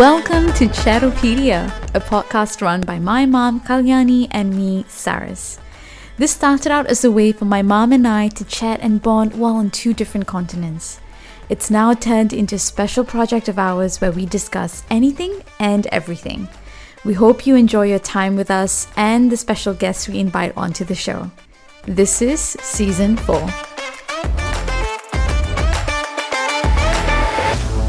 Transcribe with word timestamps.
Welcome 0.00 0.46
to 0.54 0.66
Chattopedia, 0.66 1.68
a 1.94 2.00
podcast 2.00 2.62
run 2.62 2.80
by 2.80 2.98
my 2.98 3.26
mom, 3.26 3.60
Kalyani, 3.60 4.28
and 4.30 4.56
me, 4.56 4.84
Saras. 4.84 5.58
This 6.16 6.30
started 6.30 6.72
out 6.72 6.86
as 6.86 7.04
a 7.04 7.10
way 7.10 7.32
for 7.32 7.44
my 7.44 7.60
mom 7.60 7.92
and 7.92 8.08
I 8.08 8.28
to 8.28 8.44
chat 8.46 8.80
and 8.80 9.02
bond 9.02 9.34
while 9.34 9.56
on 9.56 9.68
two 9.70 9.92
different 9.92 10.26
continents. 10.26 11.00
It's 11.50 11.70
now 11.70 11.92
turned 11.92 12.32
into 12.32 12.54
a 12.54 12.58
special 12.58 13.04
project 13.04 13.46
of 13.46 13.58
ours 13.58 14.00
where 14.00 14.10
we 14.10 14.24
discuss 14.24 14.84
anything 14.88 15.42
and 15.58 15.86
everything. 15.88 16.48
We 17.04 17.12
hope 17.12 17.46
you 17.46 17.54
enjoy 17.54 17.88
your 17.88 17.98
time 17.98 18.36
with 18.36 18.50
us 18.50 18.88
and 18.96 19.30
the 19.30 19.36
special 19.36 19.74
guests 19.74 20.08
we 20.08 20.18
invite 20.18 20.56
onto 20.56 20.82
the 20.82 20.94
show. 20.94 21.30
This 21.84 22.22
is 22.22 22.40
season 22.40 23.18
four. 23.18 23.46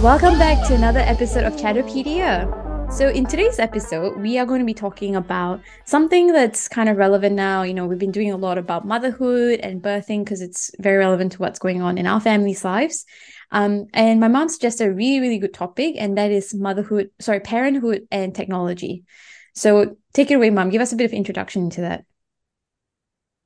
Welcome 0.02 0.40
back 0.40 0.68
to 0.68 0.74
another 0.74 1.02
episode 1.02 1.44
of 1.44 1.54
Chattopedia. 1.58 2.92
So, 2.92 3.10
in 3.10 3.24
today's 3.28 3.60
episode, 3.60 4.20
we 4.20 4.40
are 4.40 4.48
going 4.48 4.58
to 4.58 4.66
be 4.66 4.74
talking 4.74 5.16
about 5.16 5.62
something 5.86 6.34
that's 6.34 6.68
kind 6.68 6.90
of 6.90 6.98
relevant 6.98 7.36
now. 7.36 7.62
You 7.62 7.76
know, 7.76 7.86
we've 7.86 8.00
been 8.00 8.12
doing 8.12 8.32
a 8.32 8.36
lot 8.36 8.58
about 8.58 8.84
motherhood 8.84 9.60
and 9.60 9.80
birthing 9.80 10.26
because 10.26 10.42
it's 10.42 10.72
very 10.80 10.98
relevant 10.98 11.34
to 11.34 11.38
what's 11.38 11.60
going 11.60 11.84
on 11.84 12.00
in 12.00 12.08
our 12.08 12.20
families' 12.20 12.66
lives. 12.66 13.06
Um, 13.52 13.86
and 13.94 14.20
my 14.20 14.28
mom 14.28 14.50
suggested 14.50 14.88
a 14.88 14.92
really, 14.92 15.20
really 15.20 15.38
good 15.38 15.54
topic, 15.54 15.94
and 16.00 16.18
that 16.18 16.32
is 16.32 16.52
motherhood, 16.52 17.12
sorry, 17.20 17.40
parenthood 17.40 18.08
and 18.10 18.34
technology. 18.34 19.04
So, 19.54 19.98
take 20.14 20.32
it 20.32 20.34
away, 20.34 20.50
mom. 20.50 20.72
Give 20.72 20.82
us 20.82 20.94
a 20.94 20.96
bit 20.96 21.06
of 21.06 21.14
introduction 21.14 21.66
into 21.66 21.82
that. 21.82 22.06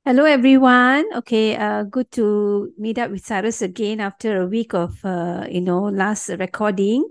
Hello, 0.06 0.22
everyone. 0.24 1.04
Okay, 1.16 1.56
uh, 1.56 1.82
good 1.82 2.12
to 2.12 2.72
meet 2.78 2.96
up 2.96 3.10
with 3.10 3.26
Saras 3.26 3.60
again 3.60 3.98
after 3.98 4.40
a 4.40 4.46
week 4.46 4.72
of, 4.72 5.04
uh, 5.04 5.48
you 5.50 5.60
know, 5.60 5.82
last 5.82 6.28
recording. 6.28 7.10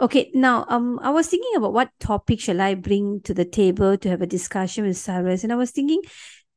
Okay, 0.00 0.28
now, 0.34 0.66
um, 0.68 0.98
I 1.04 1.10
was 1.10 1.28
thinking 1.28 1.54
about 1.54 1.72
what 1.72 1.90
topic 2.00 2.40
shall 2.40 2.60
I 2.60 2.74
bring 2.74 3.20
to 3.26 3.32
the 3.32 3.44
table 3.44 3.96
to 3.96 4.08
have 4.08 4.22
a 4.22 4.26
discussion 4.26 4.84
with 4.84 4.96
Saras, 4.96 5.44
and 5.44 5.52
I 5.52 5.54
was 5.54 5.70
thinking 5.70 6.02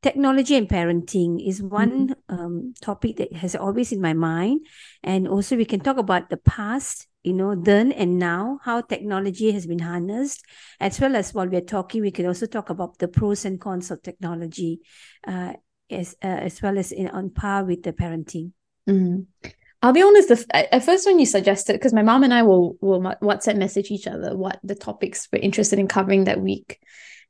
technology 0.02 0.56
and 0.56 0.68
parenting 0.68 1.38
is 1.46 1.62
one 1.62 2.08
mm-hmm. 2.08 2.34
um, 2.34 2.74
topic 2.82 3.18
that 3.18 3.32
has 3.34 3.54
always 3.54 3.92
in 3.92 4.00
my 4.00 4.12
mind, 4.12 4.66
and 5.04 5.28
also 5.28 5.56
we 5.56 5.64
can 5.64 5.78
talk 5.78 5.98
about 5.98 6.30
the 6.30 6.36
past 6.36 7.06
you 7.22 7.32
know 7.32 7.56
then 7.56 7.90
and 7.90 8.20
now 8.20 8.60
how 8.62 8.80
technology 8.80 9.50
has 9.50 9.66
been 9.66 9.80
harnessed 9.80 10.44
as 10.78 11.00
well 11.00 11.16
as 11.16 11.34
while 11.34 11.48
we're 11.48 11.60
talking 11.60 12.00
we 12.00 12.12
can 12.12 12.24
also 12.24 12.46
talk 12.46 12.70
about 12.70 12.98
the 12.98 13.08
pros 13.08 13.44
and 13.44 13.60
cons 13.60 13.90
of 13.90 14.00
technology 14.00 14.78
uh, 15.26 15.52
as 15.90 16.16
uh, 16.22 16.26
as 16.26 16.60
well 16.62 16.78
as 16.78 16.92
in 16.92 17.08
on 17.08 17.30
par 17.30 17.64
with 17.64 17.82
the 17.82 17.92
parenting. 17.92 18.52
Mm-hmm. 18.88 19.50
I'll 19.82 19.92
be 19.92 20.02
honest. 20.02 20.28
The, 20.28 20.74
at 20.74 20.84
first, 20.84 21.06
when 21.06 21.18
you 21.18 21.26
suggested, 21.26 21.74
because 21.74 21.92
my 21.92 22.02
mom 22.02 22.24
and 22.24 22.34
I 22.34 22.42
will 22.42 22.76
will 22.80 23.00
WhatsApp 23.00 23.56
message 23.56 23.90
each 23.90 24.06
other 24.06 24.36
what 24.36 24.58
the 24.64 24.74
topics 24.74 25.28
we're 25.32 25.42
interested 25.42 25.78
in 25.78 25.86
covering 25.86 26.24
that 26.24 26.40
week, 26.40 26.80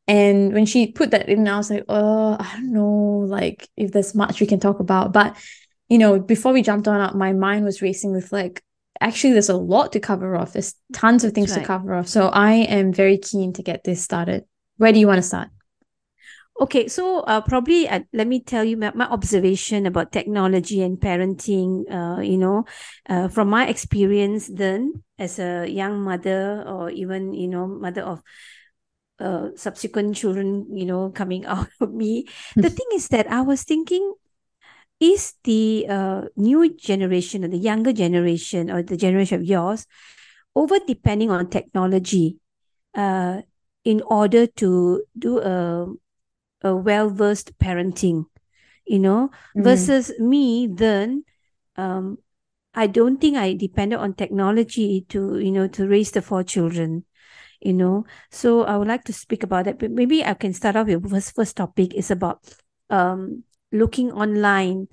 and 0.06 0.52
when 0.52 0.66
she 0.66 0.92
put 0.92 1.10
that 1.10 1.28
in, 1.28 1.48
I 1.48 1.56
was 1.56 1.70
like, 1.70 1.84
oh, 1.88 2.36
I 2.38 2.52
don't 2.54 2.72
know, 2.72 3.26
like 3.26 3.68
if 3.76 3.92
there's 3.92 4.14
much 4.14 4.40
we 4.40 4.46
can 4.46 4.60
talk 4.60 4.80
about. 4.80 5.12
But 5.12 5.36
you 5.88 5.98
know, 5.98 6.18
before 6.18 6.52
we 6.52 6.62
jumped 6.62 6.88
on, 6.88 7.00
up, 7.00 7.14
my 7.14 7.32
mind 7.32 7.64
was 7.64 7.82
racing 7.82 8.12
with 8.12 8.32
like, 8.32 8.62
actually, 9.00 9.32
there's 9.32 9.48
a 9.48 9.56
lot 9.56 9.92
to 9.92 10.00
cover 10.00 10.36
off. 10.36 10.52
There's 10.52 10.74
tons 10.92 11.24
of 11.24 11.32
things 11.32 11.50
right. 11.50 11.60
to 11.60 11.66
cover 11.66 11.94
off. 11.94 12.08
So 12.08 12.28
I 12.28 12.52
am 12.52 12.92
very 12.92 13.18
keen 13.18 13.52
to 13.54 13.62
get 13.62 13.84
this 13.84 14.02
started. 14.02 14.44
Where 14.78 14.92
do 14.92 14.98
you 14.98 15.06
want 15.06 15.18
to 15.18 15.22
start? 15.22 15.48
Okay, 16.58 16.88
so 16.88 17.20
uh, 17.28 17.42
probably 17.42 17.86
uh, 17.86 18.00
let 18.14 18.26
me 18.26 18.40
tell 18.40 18.64
you 18.64 18.78
my, 18.78 18.90
my, 18.94 19.04
observation 19.08 19.84
about 19.84 20.10
technology 20.10 20.80
and 20.80 20.96
parenting. 20.96 21.84
Uh, 21.84 22.20
you 22.22 22.38
know, 22.38 22.64
uh, 23.10 23.28
from 23.28 23.50
my 23.50 23.66
experience 23.68 24.48
then 24.48 25.04
as 25.18 25.38
a 25.38 25.68
young 25.68 26.00
mother, 26.00 26.64
or 26.66 26.88
even 26.88 27.34
you 27.34 27.48
know, 27.48 27.66
mother 27.66 28.00
of 28.00 28.22
uh, 29.20 29.48
subsequent 29.54 30.16
children, 30.16 30.64
you 30.72 30.86
know, 30.86 31.10
coming 31.10 31.44
out 31.52 31.68
of 31.80 31.92
me. 31.92 32.24
the 32.54 32.70
thing 32.70 32.88
is 32.94 33.08
that 33.08 33.30
I 33.30 33.42
was 33.42 33.62
thinking, 33.62 34.14
is 34.98 35.34
the 35.44 35.84
uh, 35.90 36.22
new 36.36 36.72
generation 36.74 37.44
or 37.44 37.48
the 37.48 37.58
younger 37.60 37.92
generation 37.92 38.70
or 38.70 38.82
the 38.82 38.96
generation 38.96 39.40
of 39.40 39.44
yours 39.44 39.86
over 40.54 40.78
depending 40.86 41.30
on 41.30 41.50
technology 41.50 42.38
in 42.94 44.02
order 44.08 44.46
to 44.46 45.04
do 45.18 45.38
a 45.38 45.86
a 46.62 46.74
well 46.74 47.10
versed 47.10 47.58
parenting, 47.58 48.26
you 48.86 48.98
know, 48.98 49.30
mm. 49.56 49.64
versus 49.64 50.12
me 50.18 50.66
then. 50.66 51.24
Um, 51.76 52.18
I 52.74 52.86
don't 52.86 53.18
think 53.20 53.36
I 53.36 53.54
depended 53.54 53.98
on 53.98 54.14
technology 54.14 55.06
to, 55.08 55.38
you 55.38 55.50
know, 55.50 55.66
to 55.68 55.88
raise 55.88 56.10
the 56.10 56.20
four 56.20 56.42
children, 56.42 57.04
you 57.60 57.72
know. 57.72 58.04
So 58.30 58.64
I 58.64 58.76
would 58.76 58.88
like 58.88 59.04
to 59.04 59.12
speak 59.12 59.42
about 59.42 59.64
that. 59.64 59.78
But 59.78 59.90
maybe 59.90 60.24
I 60.24 60.34
can 60.34 60.52
start 60.52 60.76
off 60.76 60.86
with 60.86 61.10
first 61.10 61.34
first 61.34 61.56
topic 61.56 61.94
is 61.94 62.10
about 62.10 62.44
um 62.90 63.44
looking 63.72 64.12
online 64.12 64.88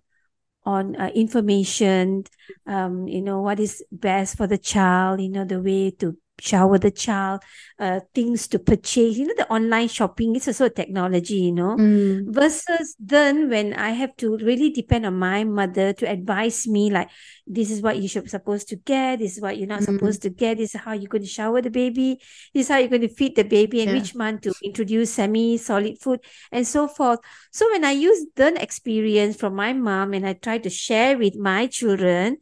on 0.65 0.95
uh, 0.95 1.11
information 1.13 2.23
um 2.65 3.07
you 3.07 3.21
know 3.21 3.41
what 3.41 3.59
is 3.59 3.83
best 3.91 4.37
for 4.37 4.47
the 4.47 4.57
child 4.57 5.21
you 5.21 5.29
know 5.29 5.45
the 5.45 5.61
way 5.61 5.91
to 5.91 6.17
shower 6.39 6.77
the 6.77 6.91
child, 6.91 7.41
uh, 7.79 7.99
things 8.13 8.47
to 8.47 8.59
purchase. 8.59 9.17
You 9.17 9.27
know, 9.27 9.33
the 9.37 9.49
online 9.51 9.87
shopping 9.87 10.35
is 10.35 10.47
also 10.47 10.69
technology, 10.69 11.35
you 11.35 11.51
know, 11.51 11.77
mm. 11.77 12.33
versus 12.33 12.95
then 12.99 13.49
when 13.49 13.73
I 13.73 13.91
have 13.91 14.15
to 14.17 14.37
really 14.37 14.71
depend 14.71 15.05
on 15.05 15.17
my 15.17 15.43
mother 15.43 15.93
to 15.93 16.09
advise 16.09 16.67
me, 16.67 16.89
like, 16.89 17.09
this 17.45 17.69
is 17.69 17.81
what 17.81 17.97
you 17.97 18.07
should 18.07 18.29
supposed 18.29 18.69
to 18.69 18.75
get, 18.77 19.19
this 19.19 19.37
is 19.37 19.41
what 19.41 19.57
you're 19.57 19.67
not 19.67 19.81
mm. 19.81 19.85
supposed 19.85 20.21
to 20.23 20.29
get, 20.29 20.57
this 20.57 20.75
is 20.75 20.81
how 20.81 20.93
you're 20.93 21.09
going 21.09 21.23
to 21.23 21.29
shower 21.29 21.61
the 21.61 21.69
baby, 21.69 22.19
this 22.53 22.65
is 22.65 22.69
how 22.69 22.77
you're 22.77 22.89
going 22.89 23.01
to 23.01 23.09
feed 23.09 23.35
the 23.35 23.43
baby, 23.43 23.81
and 23.81 23.91
yeah. 23.91 23.97
which 23.97 24.15
month 24.15 24.41
to 24.41 24.53
introduce 24.63 25.13
semi 25.13 25.57
solid 25.57 25.99
food, 26.01 26.19
and 26.51 26.65
so 26.65 26.87
forth. 26.87 27.19
So 27.51 27.69
when 27.71 27.85
I 27.85 27.91
use 27.91 28.25
the 28.35 28.61
experience 28.61 29.35
from 29.35 29.55
my 29.55 29.73
mom 29.73 30.13
and 30.13 30.27
I 30.27 30.33
try 30.33 30.57
to 30.57 30.69
share 30.69 31.17
with 31.17 31.35
my 31.35 31.67
children, 31.67 32.37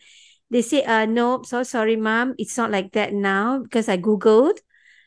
they 0.52 0.62
say, 0.62 0.84
uh, 0.84 1.06
no, 1.06 1.44
so 1.44 1.64
sorry, 1.64 1.96
mom. 1.96 2.36
It's 2.38 2.58
not 2.58 2.70
like 2.70 2.92
that 2.92 3.14
now 3.14 3.60
because 3.60 3.88
I 3.88 3.98
Googled, 3.98 4.60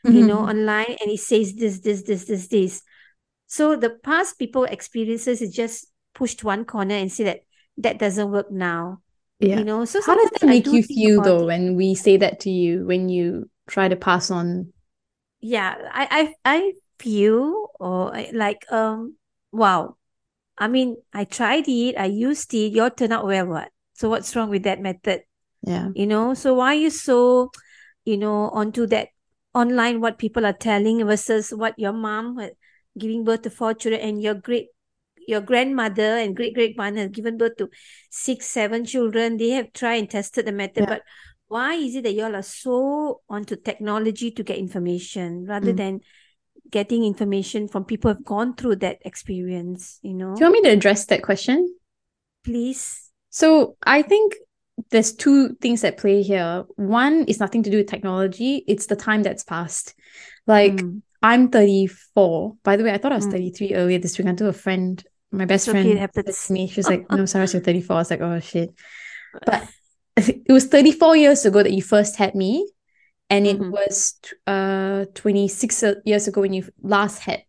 mm-hmm. 0.05 0.11
you 0.11 0.25
know, 0.25 0.37
mm-hmm. 0.37 0.49
online 0.49 0.97
and 0.99 1.11
it 1.11 1.19
says 1.19 1.53
this, 1.53 1.79
this, 1.79 2.01
this, 2.01 2.25
this, 2.25 2.47
this. 2.47 2.81
So 3.45 3.75
the 3.75 3.91
past 3.91 4.39
people 4.39 4.63
experiences 4.63 5.43
is 5.43 5.53
just 5.53 5.87
pushed 6.15 6.43
one 6.43 6.65
corner 6.65 6.95
and 6.95 7.11
say 7.11 7.25
that 7.25 7.41
that 7.77 7.99
doesn't 7.99 8.31
work 8.31 8.51
now. 8.51 9.01
Yeah. 9.39 9.59
You 9.59 9.65
know, 9.65 9.85
so 9.85 10.01
how 10.01 10.15
does 10.15 10.31
that 10.31 10.47
make 10.47 10.65
you 10.65 10.81
feel 10.81 11.21
though 11.21 11.43
it. 11.43 11.45
when 11.45 11.75
we 11.75 11.93
say 11.93 12.17
that 12.17 12.39
to 12.41 12.49
you, 12.49 12.85
when 12.87 13.09
you 13.09 13.49
try 13.67 13.87
to 13.87 13.95
pass 13.95 14.31
on? 14.31 14.73
Yeah, 15.41 15.75
I, 15.93 16.33
I, 16.43 16.53
I 16.57 16.73
feel 16.97 17.67
or 17.79 18.15
like, 18.33 18.65
um, 18.71 19.15
wow. 19.51 19.97
I 20.57 20.69
mean, 20.69 20.95
I 21.13 21.25
tried 21.25 21.67
it, 21.67 21.99
I 21.99 22.05
used 22.05 22.51
it, 22.53 22.71
your 22.71 22.89
turn 22.89 23.11
out 23.11 23.25
well, 23.25 23.45
what? 23.45 23.69
So 23.93 24.09
what's 24.09 24.35
wrong 24.35 24.49
with 24.49 24.63
that 24.63 24.81
method? 24.81 25.21
Yeah. 25.65 25.89
You 25.95 26.05
know, 26.05 26.33
so 26.33 26.53
why 26.53 26.75
are 26.75 26.79
you 26.79 26.89
so, 26.89 27.51
you 28.05 28.17
know, 28.17 28.49
onto 28.49 28.85
that 28.87 29.09
online 29.53 30.01
what 30.01 30.19
people 30.19 30.45
are 30.45 30.53
telling 30.53 31.05
versus 31.05 31.49
what 31.49 31.77
your 31.77 31.93
mom 31.93 32.39
giving 32.97 33.23
birth 33.23 33.41
to 33.43 33.49
four 33.49 33.73
children 33.73 34.01
and 34.01 34.21
your 34.21 34.35
great 34.35 34.67
your 35.27 35.41
grandmother 35.41 36.17
and 36.17 36.35
great 36.35 36.53
great 36.53 36.75
grandmother 36.75 37.03
have 37.03 37.11
given 37.11 37.37
birth 37.37 37.57
to 37.57 37.69
six, 38.11 38.45
seven 38.45 38.85
children. 38.85 39.37
They 39.37 39.49
have 39.51 39.73
tried 39.73 39.95
and 39.95 40.09
tested 40.09 40.45
the 40.45 40.51
method, 40.51 40.83
yeah. 40.83 40.89
but 40.89 41.01
why 41.47 41.75
is 41.75 41.95
it 41.95 42.03
that 42.03 42.13
y'all 42.13 42.35
are 42.35 42.43
so 42.43 43.21
onto 43.29 43.55
technology 43.55 44.31
to 44.31 44.43
get 44.43 44.57
information 44.57 45.45
rather 45.45 45.73
mm. 45.73 45.77
than 45.77 45.99
getting 46.69 47.03
information 47.03 47.67
from 47.67 47.85
people 47.85 48.11
who 48.11 48.17
have 48.17 48.25
gone 48.25 48.55
through 48.55 48.77
that 48.77 48.99
experience? 49.01 49.99
You 50.03 50.13
know. 50.13 50.35
Do 50.35 50.45
you 50.45 50.51
want 50.51 50.63
me 50.63 50.69
to 50.69 50.75
address 50.75 51.05
that 51.05 51.23
question? 51.23 51.75
Please. 52.43 53.11
So 53.29 53.77
I 53.83 54.01
think 54.01 54.35
there's 54.91 55.13
two 55.13 55.55
things 55.55 55.83
at 55.83 55.97
play 55.97 56.21
here. 56.21 56.65
One 56.75 57.25
is 57.25 57.39
nothing 57.39 57.63
to 57.63 57.69
do 57.69 57.77
with 57.77 57.87
technology, 57.87 58.63
it's 58.67 58.87
the 58.87 58.95
time 58.95 59.23
that's 59.23 59.43
passed. 59.43 59.93
Like 60.47 60.73
mm. 60.73 61.01
I'm 61.21 61.49
34. 61.49 62.55
By 62.63 62.75
the 62.75 62.83
way, 62.83 62.91
I 62.91 62.97
thought 62.97 63.11
I 63.11 63.15
was 63.15 63.27
mm. 63.27 63.31
33 63.31 63.73
earlier 63.73 63.99
this 63.99 64.17
week 64.17 64.27
until 64.27 64.47
a 64.47 64.53
friend, 64.53 65.03
my 65.31 65.45
best 65.45 65.69
friend, 65.69 65.87
okay, 65.87 66.23
me. 66.49 66.67
She 66.67 66.79
was 66.79 66.87
like, 66.87 67.09
No, 67.11 67.25
sorry, 67.25 67.47
you're 67.51 67.61
34. 67.61 67.95
I 67.95 67.99
was 67.99 68.11
like, 68.11 68.21
Oh 68.21 68.39
shit. 68.39 68.73
But 69.45 69.67
it 70.17 70.51
was 70.51 70.65
34 70.65 71.15
years 71.17 71.45
ago 71.45 71.63
that 71.63 71.73
you 71.73 71.81
first 71.81 72.17
had 72.17 72.35
me. 72.35 72.69
And 73.29 73.47
it 73.47 73.57
mm-hmm. 73.57 73.71
was 73.71 74.19
uh 74.45 75.05
26 75.15 75.83
years 76.05 76.27
ago 76.27 76.41
when 76.41 76.53
you 76.53 76.67
last 76.81 77.19
had 77.19 77.43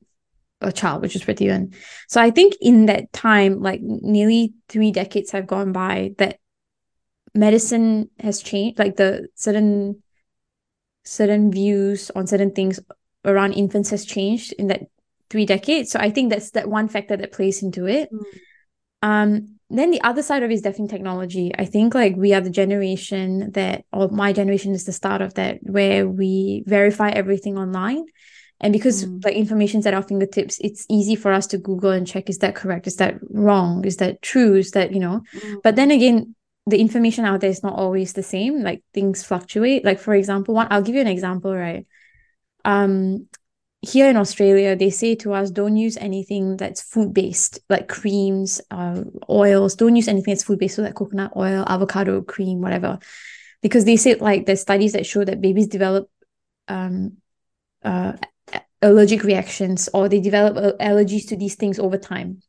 a 0.62 0.72
child, 0.72 1.02
which 1.02 1.14
is 1.14 1.24
pretty 1.24 1.44
young. 1.44 1.74
So 2.08 2.20
I 2.20 2.30
think 2.30 2.54
in 2.60 2.86
that 2.86 3.12
time, 3.12 3.60
like 3.60 3.80
nearly 3.82 4.54
three 4.68 4.90
decades 4.90 5.32
have 5.32 5.46
gone 5.46 5.72
by, 5.72 6.14
that 6.16 6.38
medicine 7.36 8.10
has 8.18 8.42
changed 8.42 8.78
like 8.78 8.96
the 8.96 9.28
certain 9.34 10.02
certain 11.04 11.52
views 11.52 12.10
on 12.14 12.26
certain 12.26 12.50
things 12.50 12.80
around 13.24 13.52
infants 13.52 13.90
has 13.90 14.04
changed 14.04 14.52
in 14.54 14.68
that 14.68 14.82
three 15.30 15.46
decades 15.46 15.90
so 15.90 15.98
i 16.00 16.10
think 16.10 16.30
that's 16.30 16.50
that 16.52 16.68
one 16.68 16.88
factor 16.88 17.16
that 17.16 17.32
plays 17.32 17.62
into 17.62 17.86
it 17.86 18.08
mm. 18.12 18.24
um 19.02 19.56
then 19.68 19.90
the 19.90 20.00
other 20.02 20.22
side 20.22 20.42
of 20.42 20.50
it 20.50 20.54
is 20.54 20.62
definitely 20.62 20.96
technology. 20.96 21.50
I 21.58 21.64
think 21.64 21.94
like 21.94 22.14
we 22.16 22.32
are 22.32 22.40
the 22.40 22.50
generation 22.50 23.50
that, 23.52 23.84
or 23.92 24.08
my 24.08 24.32
generation 24.32 24.72
is 24.74 24.84
the 24.84 24.92
start 24.92 25.22
of 25.22 25.34
that, 25.34 25.58
where 25.62 26.08
we 26.08 26.62
verify 26.66 27.10
everything 27.10 27.58
online. 27.58 28.04
And 28.60 28.72
because 28.72 29.04
mm. 29.04 29.24
like 29.24 29.34
information's 29.34 29.84
at 29.86 29.92
our 29.92 30.04
fingertips, 30.04 30.58
it's 30.60 30.86
easy 30.88 31.16
for 31.16 31.32
us 31.32 31.48
to 31.48 31.58
Google 31.58 31.90
and 31.90 32.06
check 32.06 32.30
is 32.30 32.38
that 32.38 32.54
correct? 32.54 32.86
Is 32.86 32.96
that 32.96 33.16
wrong? 33.28 33.84
Is 33.84 33.96
that 33.96 34.22
true? 34.22 34.54
Is 34.54 34.70
that, 34.70 34.94
you 34.94 35.00
know? 35.00 35.22
Mm. 35.34 35.62
But 35.64 35.74
then 35.74 35.90
again, 35.90 36.35
the 36.66 36.80
information 36.80 37.24
out 37.24 37.40
there 37.40 37.50
is 37.50 37.62
not 37.62 37.74
always 37.74 38.12
the 38.12 38.22
same. 38.22 38.62
Like 38.62 38.82
things 38.92 39.22
fluctuate. 39.22 39.84
Like 39.84 40.00
for 40.00 40.14
example, 40.14 40.54
one 40.54 40.68
I'll 40.70 40.82
give 40.82 40.94
you 40.94 41.00
an 41.00 41.06
example, 41.06 41.54
right? 41.54 41.86
Um, 42.64 43.28
here 43.82 44.10
in 44.10 44.16
Australia, 44.16 44.74
they 44.74 44.90
say 44.90 45.14
to 45.16 45.32
us, 45.32 45.50
don't 45.50 45.76
use 45.76 45.96
anything 45.96 46.56
that's 46.56 46.82
food 46.82 47.14
based, 47.14 47.60
like 47.70 47.86
creams, 47.88 48.60
uh, 48.70 49.02
oils. 49.30 49.76
Don't 49.76 49.94
use 49.94 50.08
anything 50.08 50.32
that's 50.34 50.42
food 50.42 50.58
based, 50.58 50.76
so 50.76 50.82
like 50.82 50.94
coconut 50.94 51.32
oil, 51.36 51.64
avocado 51.68 52.22
cream, 52.22 52.60
whatever, 52.60 52.98
because 53.62 53.84
they 53.84 53.96
say 53.96 54.14
like 54.14 54.46
there's 54.46 54.60
studies 54.60 54.92
that 54.94 55.06
show 55.06 55.24
that 55.24 55.40
babies 55.40 55.68
develop 55.68 56.10
um, 56.66 57.18
uh, 57.84 58.14
allergic 58.82 59.22
reactions 59.22 59.88
or 59.94 60.08
they 60.08 60.20
develop 60.20 60.78
allergies 60.78 61.28
to 61.28 61.36
these 61.36 61.54
things 61.54 61.78
over 61.78 61.98
time. 61.98 62.42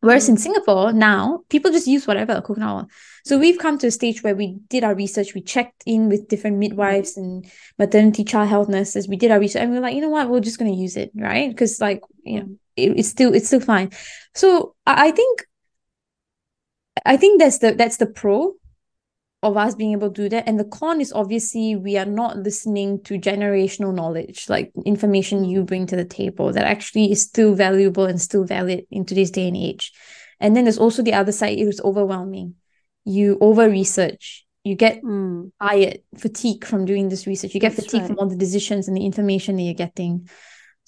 Whereas 0.00 0.28
in 0.28 0.36
mm. 0.36 0.40
Singapore 0.40 0.92
now, 0.92 1.40
people 1.48 1.72
just 1.72 1.86
use 1.86 2.06
whatever 2.06 2.40
coconut 2.40 2.70
oil. 2.70 2.88
So 3.24 3.38
we've 3.38 3.58
come 3.58 3.78
to 3.78 3.88
a 3.88 3.90
stage 3.90 4.22
where 4.22 4.36
we 4.36 4.58
did 4.68 4.84
our 4.84 4.94
research, 4.94 5.34
we 5.34 5.42
checked 5.42 5.82
in 5.86 6.08
with 6.08 6.28
different 6.28 6.58
midwives 6.58 7.16
and 7.16 7.44
maternity 7.78 8.24
child 8.24 8.48
health 8.48 8.68
nurses. 8.68 9.08
We 9.08 9.16
did 9.16 9.30
our 9.30 9.40
research 9.40 9.62
and 9.62 9.72
we 9.72 9.78
are 9.78 9.80
like, 9.80 9.94
you 9.94 10.00
know 10.00 10.08
what, 10.08 10.28
we're 10.28 10.40
just 10.40 10.58
gonna 10.58 10.72
use 10.72 10.96
it, 10.96 11.10
right? 11.16 11.48
Because 11.50 11.80
like, 11.80 12.00
you 12.22 12.40
know, 12.40 12.56
it, 12.76 12.96
it's 12.96 13.08
still 13.08 13.34
it's 13.34 13.48
still 13.48 13.60
fine. 13.60 13.90
So 14.34 14.76
I, 14.86 15.08
I 15.08 15.10
think 15.10 15.44
I 17.04 17.16
think 17.16 17.40
that's 17.40 17.58
the 17.58 17.72
that's 17.72 17.96
the 17.96 18.06
pro 18.06 18.54
of 19.42 19.56
us 19.56 19.74
being 19.74 19.92
able 19.92 20.10
to 20.10 20.22
do 20.22 20.28
that. 20.30 20.48
And 20.48 20.58
the 20.58 20.64
con 20.64 21.00
is 21.00 21.12
obviously 21.12 21.76
we 21.76 21.96
are 21.96 22.04
not 22.04 22.36
listening 22.36 23.02
to 23.04 23.18
generational 23.18 23.94
knowledge, 23.94 24.48
like 24.48 24.72
information 24.84 25.44
you 25.44 25.62
bring 25.62 25.86
to 25.86 25.96
the 25.96 26.04
table 26.04 26.52
that 26.52 26.64
actually 26.64 27.12
is 27.12 27.22
still 27.22 27.54
valuable 27.54 28.06
and 28.06 28.20
still 28.20 28.44
valid 28.44 28.86
in 28.90 29.04
today's 29.04 29.30
day 29.30 29.48
and 29.48 29.56
age. 29.56 29.92
And 30.40 30.56
then 30.56 30.64
there's 30.64 30.78
also 30.78 31.02
the 31.02 31.14
other 31.14 31.32
side, 31.32 31.58
it 31.58 31.66
was 31.66 31.80
overwhelming. 31.80 32.54
You 33.04 33.38
over 33.40 33.68
research, 33.68 34.44
you 34.64 34.74
get 34.74 35.02
mm. 35.02 35.50
tired, 35.62 36.00
fatigue 36.16 36.64
from 36.64 36.84
doing 36.84 37.08
this 37.08 37.26
research, 37.26 37.54
you 37.54 37.60
get 37.60 37.72
That's 37.76 37.86
fatigue 37.86 38.02
right. 38.02 38.08
from 38.08 38.18
all 38.18 38.28
the 38.28 38.36
decisions 38.36 38.88
and 38.88 38.96
the 38.96 39.06
information 39.06 39.56
that 39.56 39.62
you're 39.62 39.74
getting. 39.74 40.28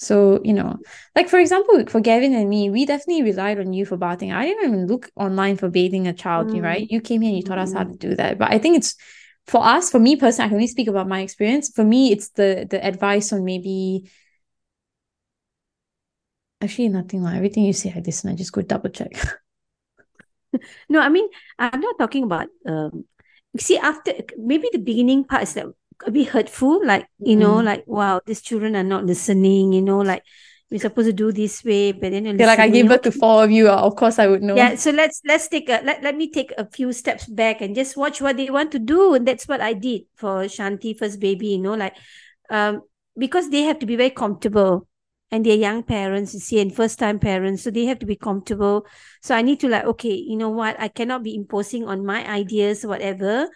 So, 0.01 0.41
you 0.43 0.55
know, 0.55 0.79
like 1.15 1.29
for 1.29 1.39
example, 1.39 1.85
for 1.87 2.01
Gavin 2.01 2.35
and 2.35 2.49
me, 2.49 2.71
we 2.71 2.87
definitely 2.87 3.23
relied 3.23 3.61
on 3.61 3.75
you 3.75 3.85
for 3.85 3.99
bathing. 3.99 4.33
I 4.33 4.47
didn't 4.47 4.65
even 4.65 4.87
look 4.87 5.11
online 5.15 5.59
for 5.59 5.69
bathing 5.69 6.07
a 6.07 6.15
child, 6.15 6.49
mm. 6.49 6.63
right? 6.63 6.91
You 6.91 7.03
came 7.03 7.21
here 7.21 7.29
and 7.29 7.37
you 7.37 7.43
taught 7.43 7.59
us 7.59 7.75
how 7.75 7.85
to 7.85 7.91
mm. 7.91 7.99
do 7.99 8.15
that. 8.15 8.39
But 8.39 8.51
I 8.51 8.59
think 8.59 8.79
it's 8.79 8.97
for 9.47 9.63
us, 9.63 9.91
for 9.91 9.99
me 9.99 10.17
personally, 10.17 10.47
I 10.47 10.49
can 10.49 10.57
only 10.57 10.69
speak 10.69 10.89
about 10.89 11.07
my 11.07 11.21
experience. 11.21 11.71
For 11.75 11.85
me, 11.85 12.13
it's 12.13 12.31
the 12.31 12.67
the 12.69 12.83
advice 12.83 13.31
on 13.31 13.45
maybe 13.45 14.11
actually 16.63 16.89
nothing 16.89 17.23
like 17.23 17.37
everything 17.37 17.65
you 17.65 17.75
say 17.75 17.93
I 17.95 18.01
listen, 18.01 18.31
I 18.31 18.35
just 18.37 18.53
go 18.53 18.63
double 18.63 18.89
check. 18.89 19.13
no, 20.89 21.01
I 21.01 21.11
mean, 21.11 21.29
I'm 21.59 21.81
not 21.81 21.99
talking 21.99 22.25
about 22.25 22.49
um 22.65 23.05
you 23.53 23.61
see 23.61 23.77
after 23.77 24.15
maybe 24.39 24.71
the 24.73 24.79
beginning 24.79 25.25
part 25.25 25.43
is 25.43 25.53
that 25.55 25.67
a 26.07 26.11
bit 26.11 26.29
hurtful 26.29 26.85
like 26.85 27.07
you 27.19 27.37
know 27.37 27.57
mm. 27.57 27.65
like 27.65 27.85
wow 27.87 28.21
these 28.27 28.41
children 28.41 28.75
are 28.77 28.85
not 28.85 29.05
listening 29.05 29.73
you 29.73 29.83
know 29.83 29.99
like 29.99 30.23
we're 30.71 30.79
supposed 30.79 31.09
to 31.09 31.13
do 31.13 31.33
this 31.33 31.65
way 31.65 31.93
but 31.93 32.13
then 32.13 32.25
yeah, 32.39 32.47
like 32.47 32.59
i 32.59 32.69
gave 32.69 32.89
birth 32.89 33.03
to 33.03 33.11
four 33.11 33.43
of 33.45 33.51
you 33.51 33.69
uh, 33.69 33.77
of 33.77 33.97
course 33.97 34.19
i 34.19 34.27
would 34.27 34.43
know. 34.43 34.55
Yeah 34.55 34.77
so 34.77 34.91
let's 34.91 35.21
let's 35.27 35.49
take 35.49 35.69
a 35.69 35.81
let, 35.85 36.03
let 36.03 36.17
me 36.17 36.31
take 36.31 36.53
a 36.57 36.65
few 36.71 36.93
steps 36.93 37.27
back 37.27 37.61
and 37.61 37.75
just 37.75 37.97
watch 37.97 38.21
what 38.21 38.37
they 38.37 38.51
want 38.51 38.71
to 38.73 38.79
do. 38.79 39.15
And 39.15 39.27
that's 39.27 39.49
what 39.49 39.61
i 39.61 39.73
did 39.73 40.03
for 40.15 40.45
shanti 40.45 40.97
first 40.97 41.19
baby 41.19 41.49
you 41.49 41.59
know 41.59 41.75
like 41.75 41.97
um 42.51 42.83
because 43.19 43.51
they 43.51 43.63
have 43.63 43.79
to 43.81 43.87
be 43.87 43.97
very 43.97 44.11
comfortable. 44.11 44.87
And 45.33 45.47
they're 45.47 45.55
young 45.55 45.85
parents 45.85 46.35
you 46.35 46.41
see 46.41 46.59
and 46.59 46.75
first 46.75 46.99
time 46.99 47.21
parents 47.21 47.63
so 47.63 47.71
they 47.71 47.85
have 47.85 48.01
to 48.01 48.07
be 48.07 48.17
comfortable. 48.17 48.87
So 49.23 49.35
i 49.35 49.43
need 49.43 49.61
to 49.61 49.69
like 49.69 49.85
okay 49.85 50.15
you 50.15 50.37
know 50.37 50.51
what? 50.51 50.75
I 50.81 50.89
cannot 50.89 51.23
be 51.23 51.35
imposing 51.35 51.87
on 51.87 52.05
my 52.07 52.29
ideas 52.29 52.85
whatever 52.85 53.49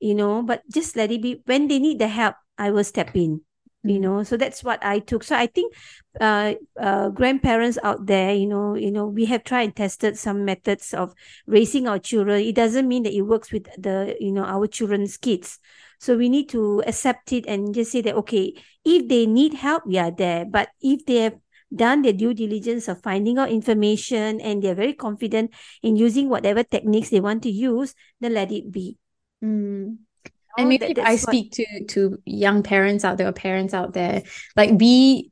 you 0.00 0.14
know 0.14 0.42
but 0.42 0.62
just 0.70 0.96
let 0.96 1.10
it 1.10 1.22
be. 1.22 1.42
When 1.46 1.68
they 1.68 1.78
need 1.78 1.98
the 1.98 2.08
help 2.08 2.36
i 2.58 2.70
will 2.70 2.84
step 2.84 3.14
in 3.14 3.42
you 3.86 4.00
know. 4.00 4.22
So 4.22 4.36
that's 4.36 4.64
what 4.64 4.84
i 4.84 4.98
took. 4.98 5.22
So 5.22 5.36
i 5.36 5.46
think 5.46 5.74
uh, 6.20 6.54
uh 6.80 7.10
grandparents 7.10 7.78
out 7.82 8.06
there 8.06 8.34
you 8.34 8.46
know 8.46 8.74
you 8.74 8.90
know 8.90 9.06
we 9.06 9.26
have 9.26 9.44
tried 9.44 9.62
and 9.62 9.76
tested 9.76 10.18
some 10.18 10.44
methods 10.44 10.92
of 10.94 11.14
raising 11.46 11.86
our 11.88 11.98
children. 11.98 12.40
It 12.40 12.54
doesn't 12.54 12.88
mean 12.88 13.04
that 13.04 13.14
it 13.14 13.22
works 13.22 13.52
with 13.52 13.64
the 13.78 14.16
you 14.20 14.32
know 14.32 14.44
our 14.44 14.66
children's 14.66 15.16
kids. 15.16 15.58
So 15.98 16.16
we 16.16 16.28
need 16.28 16.48
to 16.50 16.82
accept 16.86 17.32
it 17.32 17.46
and 17.46 17.74
just 17.74 17.92
say 17.92 18.02
that 18.02 18.14
okay 18.16 18.54
if 18.84 19.08
they 19.08 19.26
need 19.26 19.54
help 19.54 19.86
we 19.86 19.98
are 19.98 20.10
there. 20.10 20.44
But 20.44 20.70
if 20.80 21.06
they 21.06 21.16
have 21.16 21.36
done 21.74 22.02
their 22.02 22.12
due 22.12 22.32
diligence 22.32 22.86
of 22.86 23.02
finding 23.02 23.38
out 23.38 23.50
information 23.50 24.40
and 24.40 24.62
they're 24.62 24.74
very 24.74 24.94
confident 24.94 25.50
in 25.82 25.96
using 25.96 26.28
whatever 26.28 26.62
techniques 26.62 27.10
they 27.10 27.18
want 27.18 27.42
to 27.42 27.50
use 27.50 27.92
then 28.20 28.34
let 28.34 28.52
it 28.52 28.70
be 28.70 28.96
Mm. 29.44 29.98
And 30.58 30.68
maybe 30.68 30.94
that, 30.94 31.06
I 31.06 31.16
speak 31.16 31.54
what... 31.58 31.66
to 31.66 31.84
to 31.84 32.22
young 32.24 32.62
parents 32.62 33.04
out 33.04 33.18
there 33.18 33.28
or 33.28 33.32
parents 33.32 33.74
out 33.74 33.92
there, 33.92 34.22
like 34.56 34.78
be 34.78 35.30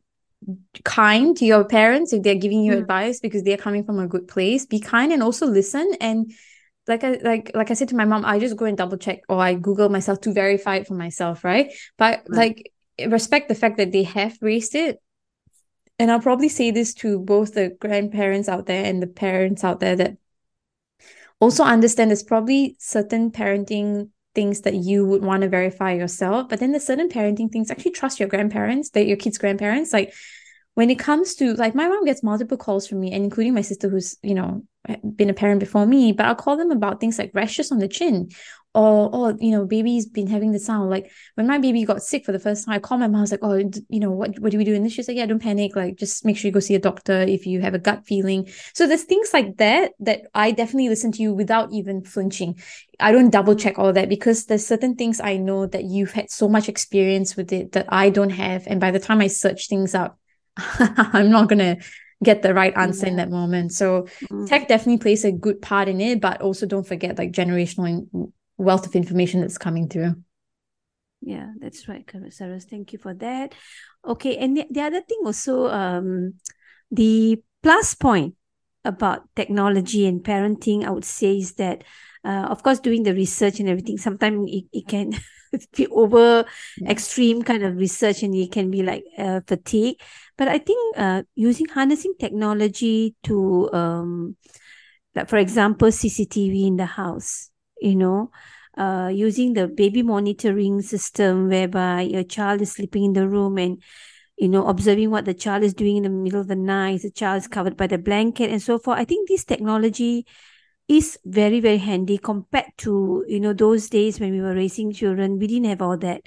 kind 0.84 1.36
to 1.36 1.44
your 1.44 1.64
parents 1.64 2.12
if 2.12 2.22
they're 2.22 2.34
giving 2.34 2.62
you 2.62 2.72
mm. 2.72 2.78
advice 2.78 3.20
because 3.20 3.42
they're 3.42 3.56
coming 3.56 3.84
from 3.84 3.98
a 3.98 4.06
good 4.06 4.28
place. 4.28 4.66
Be 4.66 4.80
kind 4.80 5.12
and 5.12 5.22
also 5.22 5.46
listen. 5.46 5.96
And 6.00 6.32
like 6.86 7.04
I 7.04 7.18
like 7.22 7.52
like 7.54 7.70
I 7.70 7.74
said 7.74 7.88
to 7.88 7.96
my 7.96 8.04
mom, 8.04 8.24
I 8.24 8.38
just 8.38 8.56
go 8.56 8.66
and 8.66 8.76
double 8.76 8.98
check 8.98 9.22
or 9.28 9.40
I 9.40 9.54
Google 9.54 9.88
myself 9.88 10.20
to 10.22 10.32
verify 10.32 10.76
it 10.76 10.86
for 10.86 10.94
myself, 10.94 11.44
right? 11.44 11.72
But 11.96 12.24
right. 12.28 12.30
like 12.30 12.72
respect 13.08 13.48
the 13.48 13.54
fact 13.54 13.78
that 13.78 13.92
they 13.92 14.02
have 14.02 14.36
raised 14.40 14.74
it. 14.74 15.00
And 15.98 16.10
I'll 16.10 16.20
probably 16.20 16.48
say 16.48 16.70
this 16.70 16.92
to 16.94 17.20
both 17.20 17.54
the 17.54 17.76
grandparents 17.80 18.48
out 18.48 18.66
there 18.66 18.84
and 18.84 19.00
the 19.00 19.06
parents 19.06 19.62
out 19.62 19.80
there 19.80 19.96
that 19.96 20.16
also 21.40 21.64
understand 21.64 22.10
there's 22.10 22.22
probably 22.22 22.76
certain 22.78 23.30
parenting 23.30 24.10
things 24.34 24.62
that 24.62 24.74
you 24.74 25.06
would 25.06 25.22
want 25.22 25.42
to 25.42 25.48
verify 25.48 25.92
yourself 25.92 26.48
but 26.48 26.58
then 26.58 26.72
there's 26.72 26.86
certain 26.86 27.08
parenting 27.08 27.50
things 27.50 27.70
actually 27.70 27.92
trust 27.92 28.18
your 28.18 28.28
grandparents 28.28 28.90
that 28.90 29.06
your 29.06 29.16
kids 29.16 29.38
grandparents 29.38 29.92
like 29.92 30.12
when 30.74 30.90
it 30.90 30.98
comes 30.98 31.36
to 31.36 31.54
like 31.54 31.74
my 31.74 31.86
mom 31.88 32.04
gets 32.04 32.22
multiple 32.22 32.56
calls 32.56 32.86
from 32.86 33.00
me 33.00 33.12
and 33.12 33.24
including 33.24 33.54
my 33.54 33.60
sister 33.60 33.88
who's 33.88 34.16
you 34.22 34.34
know 34.34 34.62
been 35.14 35.30
a 35.30 35.34
parent 35.34 35.60
before 35.60 35.86
me 35.86 36.12
but 36.12 36.26
i'll 36.26 36.34
call 36.34 36.56
them 36.56 36.70
about 36.70 37.00
things 37.00 37.18
like 37.18 37.30
rashes 37.32 37.70
on 37.70 37.78
the 37.78 37.88
chin 37.88 38.28
or 38.74 39.08
oh 39.12 39.36
you 39.40 39.52
know 39.52 39.64
baby's 39.64 40.06
been 40.06 40.26
having 40.26 40.50
the 40.50 40.58
sound. 40.58 40.90
Like 40.90 41.10
when 41.34 41.46
my 41.46 41.58
baby 41.58 41.84
got 41.84 42.02
sick 42.02 42.24
for 42.24 42.32
the 42.32 42.40
first 42.40 42.64
time 42.64 42.74
i 42.74 42.78
called 42.78 43.00
my 43.00 43.06
mom. 43.06 43.18
I 43.18 43.20
was 43.20 43.30
like 43.30 43.40
oh 43.42 43.54
you 43.88 44.00
know 44.00 44.10
what 44.10 44.38
what 44.40 44.50
do 44.50 44.58
we 44.58 44.64
do 44.64 44.74
and 44.74 44.90
she's 44.90 45.06
like 45.06 45.16
yeah 45.16 45.26
don't 45.26 45.40
panic. 45.40 45.76
Like 45.76 45.96
just 45.96 46.24
make 46.24 46.36
sure 46.36 46.48
you 46.48 46.52
go 46.52 46.60
see 46.60 46.74
a 46.74 46.80
doctor 46.80 47.20
if 47.22 47.46
you 47.46 47.60
have 47.60 47.74
a 47.74 47.78
gut 47.78 48.04
feeling. 48.04 48.48
So 48.74 48.86
there's 48.86 49.04
things 49.04 49.30
like 49.32 49.56
that 49.58 49.92
that 50.00 50.22
i 50.34 50.50
definitely 50.50 50.88
listen 50.88 51.12
to 51.12 51.22
you 51.22 51.32
without 51.32 51.72
even 51.72 52.02
flinching. 52.02 52.58
I 52.98 53.12
don't 53.12 53.30
double 53.30 53.54
check 53.54 53.78
all 53.78 53.92
that 53.92 54.08
because 54.08 54.46
there's 54.46 54.66
certain 54.66 54.96
things 54.96 55.20
i 55.20 55.36
know 55.36 55.66
that 55.66 55.84
you've 55.84 56.12
had 56.12 56.30
so 56.30 56.48
much 56.48 56.68
experience 56.68 57.36
with 57.36 57.52
it 57.52 57.72
that 57.72 57.86
i 57.90 58.10
don't 58.10 58.30
have. 58.30 58.64
And 58.66 58.80
by 58.80 58.90
the 58.90 59.00
time 59.00 59.20
i 59.20 59.28
search 59.28 59.68
things 59.68 59.94
up 59.94 60.18
i'm 60.56 61.30
not 61.30 61.48
gonna 61.48 61.76
get 62.22 62.42
the 62.42 62.54
right 62.54 62.76
answer 62.76 63.06
yeah. 63.06 63.10
in 63.10 63.16
that 63.16 63.30
moment. 63.30 63.72
So 63.72 64.08
mm. 64.32 64.48
tech 64.48 64.66
definitely 64.66 64.98
plays 64.98 65.24
a 65.24 65.30
good 65.30 65.62
part 65.62 65.88
in 65.88 66.00
it 66.00 66.20
but 66.20 66.40
also 66.40 66.66
don't 66.66 66.86
forget 66.86 67.18
like 67.18 67.30
generational 67.30 68.06
wealth 68.56 68.86
of 68.86 68.94
information 68.94 69.40
that's 69.40 69.58
coming 69.58 69.88
through. 69.88 70.16
Yeah, 71.20 71.52
that's 71.58 71.88
right, 71.88 72.08
Sarah. 72.30 72.60
Thank 72.60 72.92
you 72.92 72.98
for 72.98 73.14
that. 73.14 73.54
Okay, 74.04 74.36
and 74.36 74.56
the, 74.56 74.66
the 74.70 74.82
other 74.82 75.00
thing 75.00 75.20
also, 75.24 75.68
um, 75.68 76.34
the 76.90 77.42
plus 77.62 77.94
point 77.94 78.34
about 78.84 79.22
technology 79.34 80.06
and 80.06 80.22
parenting, 80.22 80.84
I 80.84 80.90
would 80.90 81.04
say 81.04 81.38
is 81.38 81.54
that, 81.54 81.82
uh, 82.24 82.46
of 82.50 82.62
course, 82.62 82.78
doing 82.78 83.04
the 83.04 83.14
research 83.14 83.58
and 83.58 83.68
everything, 83.68 83.96
sometimes 83.96 84.50
it, 84.50 84.64
it 84.72 84.86
can 84.86 85.12
be 85.76 85.86
over 85.86 86.44
extreme 86.86 87.42
kind 87.42 87.62
of 87.64 87.76
research 87.76 88.22
and 88.22 88.34
it 88.34 88.52
can 88.52 88.70
be 88.70 88.82
like 88.82 89.04
uh, 89.16 89.40
fatigue. 89.46 89.96
But 90.36 90.48
I 90.48 90.58
think 90.58 90.98
uh, 90.98 91.22
using 91.34 91.66
harnessing 91.68 92.14
technology 92.20 93.14
to, 93.24 93.70
um, 93.72 94.36
like 95.14 95.28
for 95.28 95.38
example, 95.38 95.88
CCTV 95.88 96.66
in 96.66 96.76
the 96.76 96.86
house, 96.86 97.50
you 97.84 97.96
know, 97.96 98.30
uh, 98.78 99.10
using 99.12 99.52
the 99.52 99.68
baby 99.68 100.02
monitoring 100.02 100.82
system 100.82 101.48
whereby 101.48 102.02
your 102.02 102.24
child 102.24 102.60
is 102.60 102.72
sleeping 102.72 103.04
in 103.04 103.12
the 103.12 103.28
room 103.28 103.58
and, 103.58 103.82
you 104.38 104.48
know, 104.48 104.66
observing 104.66 105.10
what 105.10 105.26
the 105.26 105.34
child 105.34 105.62
is 105.62 105.74
doing 105.74 105.98
in 105.98 106.02
the 106.02 106.10
middle 106.10 106.40
of 106.40 106.48
the 106.48 106.56
night, 106.56 107.02
the 107.02 107.10
child 107.10 107.42
is 107.42 107.48
covered 107.48 107.76
by 107.76 107.86
the 107.86 107.98
blanket 107.98 108.50
and 108.50 108.62
so 108.62 108.78
forth. 108.78 108.98
I 108.98 109.04
think 109.04 109.28
this 109.28 109.44
technology 109.44 110.26
is 110.88 111.18
very, 111.24 111.60
very 111.60 111.78
handy 111.78 112.18
compared 112.18 112.72
to, 112.78 113.24
you 113.28 113.40
know, 113.40 113.52
those 113.52 113.88
days 113.88 114.18
when 114.20 114.32
we 114.32 114.40
were 114.40 114.54
raising 114.54 114.92
children. 114.92 115.38
We 115.38 115.46
didn't 115.46 115.68
have 115.68 115.82
all 115.82 115.96
that. 115.98 116.22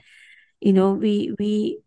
You 0.61 0.73
know, 0.73 0.93
we, 0.93 1.35
we, 1.39 1.79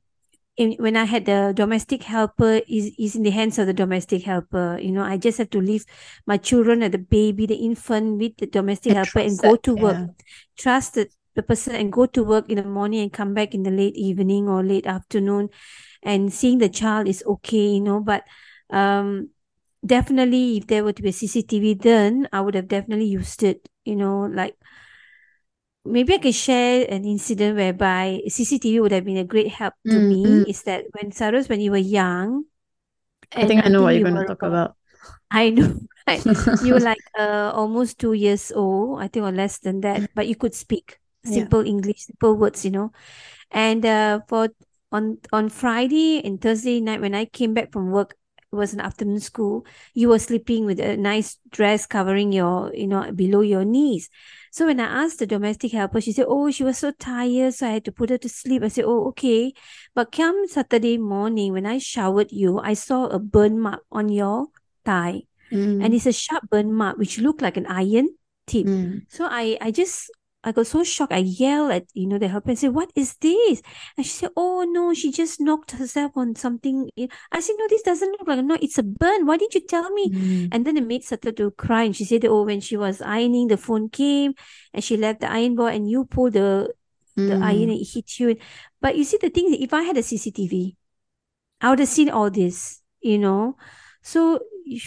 in, 0.61 0.73
when 0.79 0.97
I 0.97 1.05
had 1.05 1.25
the 1.25 1.52
domestic 1.57 2.02
helper 2.02 2.61
is 2.69 2.93
is 2.99 3.17
in 3.17 3.23
the 3.23 3.31
hands 3.31 3.59
of 3.59 3.67
the 3.67 3.73
domestic 3.73 4.23
helper. 4.25 4.79
You 4.81 4.93
know, 4.93 5.02
I 5.02 5.17
just 5.17 5.38
have 5.38 5.50
to 5.50 5.61
leave 5.61 5.87
my 6.26 6.37
children 6.37 6.83
and 6.83 6.93
the 6.93 6.99
baby, 6.99 7.47
the 7.47 7.57
infant 7.57 8.19
with 8.19 8.37
the 8.37 8.47
domestic 8.47 8.93
and 8.93 8.97
helper 8.97 9.21
and 9.21 9.38
go 9.38 9.57
to 9.57 9.75
work. 9.75 9.97
Yeah. 9.97 10.07
Trust 10.59 10.95
the, 10.95 11.09
the 11.35 11.43
person 11.43 11.75
and 11.75 11.90
go 11.90 12.05
to 12.07 12.23
work 12.23 12.50
in 12.50 12.57
the 12.57 12.64
morning 12.64 13.00
and 13.00 13.12
come 13.12 13.33
back 13.33 13.55
in 13.55 13.62
the 13.62 13.71
late 13.71 13.97
evening 13.97 14.49
or 14.49 14.62
late 14.62 14.87
afternoon 14.87 15.49
and 16.02 16.33
seeing 16.33 16.59
the 16.59 16.69
child 16.69 17.09
is 17.09 17.25
okay, 17.26 17.69
you 17.81 17.81
know, 17.81 18.00
but 18.00 18.25
um 18.71 19.31
definitely 19.85 20.59
if 20.59 20.67
there 20.67 20.85
were 20.85 20.93
to 20.93 21.02
be 21.02 21.09
a 21.09 21.12
CCTV 21.12 21.75
then 21.75 22.29
I 22.33 22.40
would 22.43 22.55
have 22.55 22.69
definitely 22.69 23.07
used 23.07 23.43
it, 23.43 23.69
you 23.87 23.97
know, 23.97 24.29
like 24.29 24.57
maybe 25.85 26.15
I 26.15 26.19
can 26.19 26.33
share 26.33 26.87
an 26.89 27.05
incident 27.05 27.57
whereby 27.57 28.21
CCTV 28.27 28.81
would 28.81 28.93
have 28.93 29.05
been 29.05 29.17
a 29.17 29.25
great 29.25 29.49
help 29.49 29.75
to 29.87 29.97
mm, 29.97 30.09
me. 30.09 30.25
Mm. 30.25 30.49
Is 30.49 30.63
that 30.65 30.85
when 30.93 31.11
Saras, 31.11 31.49
when 31.49 31.61
you 31.61 31.71
were 31.71 31.83
young, 31.83 32.45
I 33.35 33.47
think 33.47 33.65
I 33.65 33.69
know 33.69 33.83
what 33.83 33.95
you're 33.95 34.09
going 34.09 34.21
to 34.21 34.27
talk 34.27 34.43
about. 34.43 34.77
I 35.31 35.51
know, 35.51 35.79
right? 36.07 36.25
you 36.65 36.75
were 36.75 36.81
like 36.81 37.03
uh, 37.19 37.53
almost 37.55 37.99
two 37.99 38.13
years 38.13 38.51
old, 38.51 39.01
I 39.01 39.09
think, 39.09 39.25
or 39.25 39.33
less 39.33 39.59
than 39.59 39.81
that, 39.83 40.11
but 40.15 40.27
you 40.27 40.35
could 40.35 40.55
speak 40.55 40.99
simple 41.25 41.65
yeah. 41.65 41.71
English, 41.71 42.07
simple 42.07 42.37
words, 42.37 42.65
you 42.65 42.71
know. 42.71 42.93
And 43.51 43.85
uh, 43.87 44.21
for 44.27 44.49
on 44.93 45.19
on 45.33 45.49
Friday 45.49 46.21
and 46.25 46.41
Thursday 46.41 46.81
night 46.81 47.01
when 47.01 47.15
I 47.15 47.25
came 47.25 47.55
back 47.55 47.73
from 47.73 47.91
work, 47.91 48.17
it 48.53 48.57
was 48.57 48.75
an 48.75 48.81
afternoon 48.81 49.21
school. 49.21 49.65
You 49.95 50.09
were 50.09 50.19
sleeping 50.19 50.67
with 50.67 50.81
a 50.81 50.97
nice 50.97 51.39
dress 51.51 51.87
covering 51.87 52.33
your, 52.33 52.75
you 52.75 52.89
know, 52.89 53.13
below 53.13 53.41
your 53.41 53.65
knees. 53.65 54.11
So 54.50 54.66
when 54.66 54.80
I 54.80 55.04
asked 55.04 55.21
the 55.21 55.26
domestic 55.26 55.73
helper, 55.73 56.00
she 56.00 56.12
said, 56.12 56.26
"Oh, 56.28 56.50
she 56.50 56.64
was 56.64 56.78
so 56.78 56.90
tired, 56.90 57.54
so 57.54 57.66
I 57.66 57.78
had 57.78 57.85
to 57.87 57.92
put 57.92 58.11
her 58.11 58.19
to 58.19 58.28
sleep." 58.28 58.62
I 58.62 58.69
said, 58.69 58.85
"Oh, 58.85 59.07
okay." 59.09 59.54
But 59.95 60.12
come 60.12 60.47
Saturday 60.47 60.99
morning 60.99 61.52
when 61.52 61.66
I 61.66 61.78
showered 61.78 62.33
you, 62.33 62.59
I 62.59 62.75
saw 62.75 63.07
a 63.07 63.19
burn 63.19 63.59
mark 63.61 63.83
on 63.90 64.09
your 64.09 64.49
thigh, 64.85 65.23
mm. 65.52 65.85
and 65.85 65.95
it's 65.95 66.07
a 66.07 66.12
sharp 66.12 66.50
burn 66.50 66.75
mark 66.75 66.99
which 66.99 67.19
looked 67.19 67.42
like 67.42 67.57
an 67.57 67.66
iron 67.66 68.11
tip. 68.47 68.66
Mm. 68.66 69.07
So 69.09 69.26
I 69.30 69.57
I 69.61 69.71
just 69.71 70.11
I 70.42 70.52
got 70.52 70.66
so 70.66 70.82
shocked. 70.82 71.12
I 71.12 71.18
yelled 71.18 71.70
at, 71.70 71.85
you 71.92 72.06
know, 72.06 72.16
the 72.16 72.28
helper 72.28 72.50
and 72.50 72.59
said, 72.59 72.73
what 72.73 72.90
is 72.94 73.14
this? 73.16 73.61
And 73.97 74.06
she 74.06 74.12
said, 74.12 74.30
oh, 74.37 74.64
no, 74.66 74.94
she 74.94 75.12
just 75.12 75.38
knocked 75.38 75.73
herself 75.73 76.12
on 76.16 76.35
something. 76.35 76.88
I 77.30 77.40
said, 77.40 77.56
no, 77.59 77.66
this 77.68 77.82
doesn't 77.82 78.11
look 78.12 78.26
like 78.26 78.38
a 78.38 78.42
knock. 78.42 78.62
It's 78.62 78.78
a 78.78 78.82
burn. 78.82 79.26
Why 79.26 79.37
didn't 79.37 79.54
you 79.54 79.66
tell 79.66 79.90
me? 79.90 80.09
Mm. 80.09 80.49
And 80.52 80.64
then 80.64 80.76
the 80.76 80.80
maid 80.80 81.04
started 81.04 81.37
to 81.37 81.50
cry. 81.50 81.82
And 81.82 81.94
she 81.94 82.06
said, 82.06 82.25
oh, 82.25 82.44
when 82.44 82.61
she 82.61 82.78
was 82.78 83.02
ironing, 83.02 83.49
the 83.49 83.59
phone 83.59 83.90
came 83.90 84.32
and 84.73 84.82
she 84.82 84.97
left 84.97 85.20
the 85.20 85.30
iron 85.30 85.56
board 85.56 85.75
and 85.75 85.90
you 85.90 86.06
pulled 86.06 86.32
the, 86.32 86.73
mm. 87.18 87.28
the 87.28 87.35
iron 87.35 87.68
and 87.68 87.80
it 87.80 87.88
hit 87.92 88.18
you. 88.18 88.37
But 88.80 88.97
you 88.97 89.04
see, 89.04 89.18
the 89.20 89.28
thing 89.28 89.52
is, 89.52 89.61
if 89.61 89.75
I 89.75 89.82
had 89.82 89.99
a 89.99 90.02
CCTV, 90.02 90.75
I 91.61 91.68
would 91.68 91.80
have 91.80 91.88
seen 91.88 92.09
all 92.09 92.30
this, 92.30 92.80
you 93.02 93.18
know. 93.18 93.59
So 94.00 94.40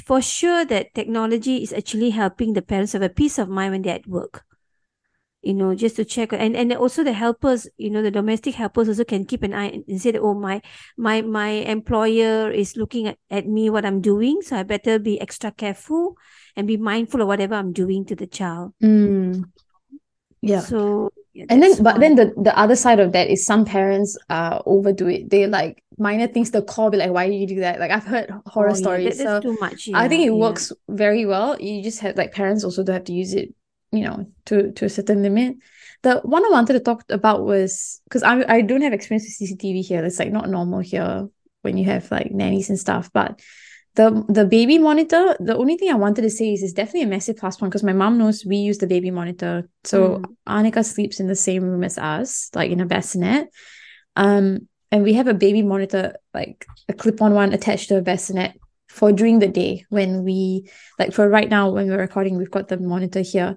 for 0.03 0.19
sure 0.19 0.65
that 0.65 0.95
technology 0.95 1.61
is 1.61 1.71
actually 1.71 2.09
helping 2.09 2.53
the 2.53 2.63
parents 2.63 2.93
have 2.93 3.03
a 3.03 3.09
peace 3.09 3.37
of 3.37 3.49
mind 3.49 3.73
when 3.73 3.83
they're 3.83 3.95
at 3.95 4.07
work 4.07 4.43
you 5.43 5.53
know, 5.53 5.75
just 5.75 5.97
to 5.97 6.05
check. 6.05 6.31
And 6.31 6.55
and 6.55 6.73
also 6.73 7.03
the 7.03 7.13
helpers, 7.13 7.67
you 7.77 7.89
know, 7.89 8.01
the 8.01 8.11
domestic 8.11 8.55
helpers 8.55 8.87
also 8.87 9.03
can 9.03 9.25
keep 9.25 9.43
an 9.43 9.53
eye 9.53 9.83
and 9.87 10.01
say 10.01 10.11
that, 10.11 10.21
oh, 10.21 10.33
my 10.33 10.61
my 10.97 11.21
my 11.21 11.49
employer 11.67 12.49
is 12.49 12.77
looking 12.77 13.07
at, 13.07 13.17
at 13.29 13.45
me 13.45 13.69
what 13.69 13.85
I'm 13.85 14.01
doing, 14.01 14.41
so 14.41 14.55
I 14.55 14.63
better 14.63 14.97
be 14.99 15.19
extra 15.19 15.51
careful 15.51 16.15
and 16.55 16.65
be 16.65 16.77
mindful 16.77 17.21
of 17.21 17.27
whatever 17.27 17.55
I'm 17.55 17.73
doing 17.73 18.05
to 18.05 18.15
the 18.15 18.27
child. 18.27 18.73
Mm. 18.81 19.43
Yeah. 20.41 20.61
So 20.61 21.11
yeah, 21.33 21.45
and 21.49 21.61
then 21.61 21.83
but 21.83 21.99
then 21.99 22.15
the 22.15 22.33
the 22.37 22.57
other 22.57 22.75
side 22.75 22.99
of 22.99 23.11
that 23.11 23.27
is 23.29 23.45
some 23.45 23.65
parents 23.65 24.17
uh 24.29 24.59
overdo 24.65 25.07
it. 25.07 25.29
They 25.29 25.47
like 25.47 25.83
minor 25.97 26.27
things 26.27 26.51
the 26.51 26.61
call 26.61 26.89
be 26.89 26.97
like, 26.97 27.11
why 27.11 27.27
do 27.27 27.33
you 27.33 27.47
do 27.47 27.59
that? 27.59 27.79
Like 27.79 27.91
I've 27.91 28.05
heard 28.05 28.31
horror 28.45 28.71
oh, 28.71 28.75
stories. 28.75 29.19
Yeah, 29.19 29.25
that, 29.25 29.43
so 29.43 29.51
too 29.51 29.57
much. 29.59 29.87
Yeah, 29.87 29.99
I 29.99 30.07
think 30.07 30.25
it 30.25 30.31
works 30.31 30.71
very 30.87 31.25
well. 31.25 31.59
You 31.59 31.83
just 31.83 31.99
have 31.99 32.15
like 32.15 32.31
parents 32.31 32.63
also 32.63 32.83
don't 32.83 32.93
have 32.93 33.05
to 33.05 33.13
use 33.13 33.33
it 33.33 33.53
you 33.93 34.03
know 34.03 34.27
to 34.45 34.71
to 34.73 34.85
a 34.85 34.89
certain 34.89 35.21
limit. 35.21 35.57
The 36.03 36.19
one 36.19 36.45
i 36.45 36.49
wanted 36.49 36.73
to 36.73 36.81
talk 36.81 37.03
about 37.09 37.45
was 37.45 38.01
because 38.05 38.23
i 38.23 38.43
i 38.47 38.61
don't 38.61 38.81
have 38.81 38.93
experience 38.93 39.25
with 39.39 39.49
cctv 39.49 39.85
here. 39.85 40.03
It's 40.03 40.19
like 40.19 40.31
not 40.31 40.49
normal 40.49 40.79
here 40.79 41.27
when 41.61 41.77
you 41.77 41.85
have 41.85 42.11
like 42.11 42.31
nannies 42.31 42.69
and 42.69 42.77
stuff 42.77 43.09
but 43.13 43.39
the 43.95 44.25
the 44.27 44.45
baby 44.45 44.77
monitor 44.79 45.35
the 45.39 45.55
only 45.55 45.77
thing 45.77 45.91
i 45.91 45.95
wanted 45.95 46.23
to 46.23 46.29
say 46.29 46.53
is 46.53 46.63
it's 46.63 46.73
definitely 46.73 47.03
a 47.03 47.07
massive 47.07 47.37
plus 47.37 47.57
point 47.57 47.71
because 47.71 47.83
my 47.83 47.93
mom 47.93 48.17
knows 48.17 48.45
we 48.45 48.57
use 48.57 48.79
the 48.79 48.87
baby 48.87 49.11
monitor. 49.11 49.69
So 49.83 50.17
mm. 50.17 50.25
Anika 50.47 50.83
sleeps 50.83 51.19
in 51.19 51.27
the 51.27 51.35
same 51.35 51.63
room 51.63 51.83
as 51.83 51.97
us 51.97 52.49
like 52.55 52.71
in 52.71 52.81
a 52.81 52.85
bassinet. 52.85 53.47
Um 54.15 54.67
and 54.91 55.03
we 55.03 55.13
have 55.13 55.27
a 55.27 55.33
baby 55.33 55.61
monitor 55.61 56.15
like 56.33 56.65
a 56.89 56.93
clip-on 56.93 57.33
one 57.33 57.53
attached 57.53 57.89
to 57.89 57.97
a 57.97 58.01
bassinet 58.01 58.59
for 58.93 59.11
during 59.11 59.39
the 59.39 59.47
day 59.47 59.85
when 59.89 60.23
we 60.23 60.69
like 60.99 61.11
for 61.11 61.27
right 61.27 61.49
now 61.49 61.69
when 61.69 61.87
we're 61.87 61.97
recording 61.97 62.37
we've 62.37 62.51
got 62.51 62.67
the 62.67 62.77
monitor 62.77 63.21
here 63.21 63.55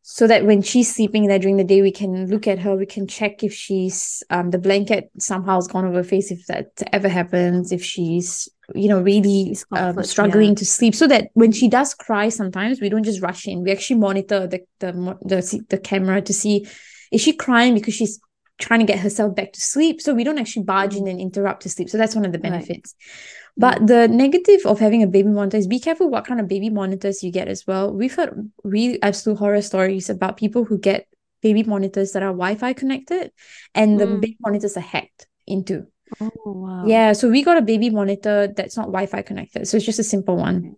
so 0.00 0.26
that 0.26 0.46
when 0.46 0.62
she's 0.62 0.94
sleeping 0.94 1.26
there 1.26 1.38
during 1.38 1.58
the 1.58 1.64
day 1.64 1.82
we 1.82 1.90
can 1.90 2.26
look 2.28 2.46
at 2.46 2.58
her 2.58 2.74
we 2.74 2.86
can 2.86 3.06
check 3.06 3.44
if 3.44 3.52
she's 3.52 4.22
um 4.30 4.50
the 4.50 4.58
blanket 4.58 5.10
somehow 5.18 5.56
has 5.56 5.68
gone 5.68 5.84
over 5.84 5.98
her 5.98 6.04
face 6.04 6.30
if 6.30 6.46
that 6.46 6.70
ever 6.90 7.08
happens 7.08 7.70
if 7.70 7.84
she's 7.84 8.48
you 8.74 8.88
know 8.88 9.00
really 9.00 9.54
um, 9.72 10.02
struggling 10.02 10.50
yeah. 10.50 10.54
to 10.54 10.64
sleep 10.64 10.94
so 10.94 11.06
that 11.06 11.28
when 11.34 11.52
she 11.52 11.68
does 11.68 11.92
cry 11.92 12.30
sometimes 12.30 12.80
we 12.80 12.88
don't 12.88 13.04
just 13.04 13.20
rush 13.20 13.46
in 13.46 13.62
we 13.62 13.70
actually 13.70 13.98
monitor 13.98 14.46
the 14.46 14.60
the 14.78 14.92
the, 15.22 15.66
the 15.68 15.78
camera 15.78 16.22
to 16.22 16.32
see 16.32 16.66
is 17.12 17.20
she 17.20 17.34
crying 17.34 17.74
because 17.74 17.92
she's 17.92 18.18
trying 18.58 18.80
to 18.80 18.86
get 18.86 18.98
herself 18.98 19.34
back 19.34 19.52
to 19.52 19.60
sleep 19.60 20.00
so 20.00 20.14
we 20.14 20.24
don't 20.24 20.38
actually 20.38 20.64
barge 20.64 20.94
in 20.94 21.04
mm. 21.04 21.10
and 21.10 21.20
interrupt 21.20 21.64
her 21.64 21.68
sleep 21.68 21.90
so 21.90 21.98
that's 21.98 22.14
one 22.14 22.24
of 22.24 22.32
the 22.32 22.38
benefits 22.38 22.94
right. 22.98 23.14
But 23.58 23.86
the 23.86 24.06
negative 24.06 24.66
of 24.66 24.78
having 24.78 25.02
a 25.02 25.06
baby 25.06 25.30
monitor 25.30 25.56
is 25.56 25.66
be 25.66 25.80
careful 25.80 26.10
what 26.10 26.26
kind 26.26 26.40
of 26.40 26.48
baby 26.48 26.68
monitors 26.68 27.22
you 27.22 27.32
get 27.32 27.48
as 27.48 27.66
well. 27.66 27.90
We've 27.90 28.14
heard 28.14 28.50
really 28.64 29.02
absolute 29.02 29.38
horror 29.38 29.62
stories 29.62 30.10
about 30.10 30.36
people 30.36 30.64
who 30.64 30.78
get 30.78 31.08
baby 31.40 31.62
monitors 31.62 32.12
that 32.12 32.22
are 32.22 32.32
Wi-Fi 32.32 32.74
connected 32.74 33.32
and 33.74 33.96
mm. 33.96 33.98
the 33.98 34.06
baby 34.06 34.36
monitors 34.40 34.76
are 34.76 34.80
hacked 34.80 35.26
into. 35.46 35.86
Oh 36.20 36.30
wow. 36.44 36.84
Yeah. 36.86 37.14
So 37.14 37.30
we 37.30 37.42
got 37.42 37.56
a 37.56 37.62
baby 37.62 37.88
monitor 37.88 38.48
that's 38.48 38.76
not 38.76 38.86
Wi-Fi 38.86 39.22
connected. 39.22 39.66
So 39.66 39.78
it's 39.78 39.86
just 39.86 39.98
a 39.98 40.04
simple 40.04 40.36
one. 40.36 40.76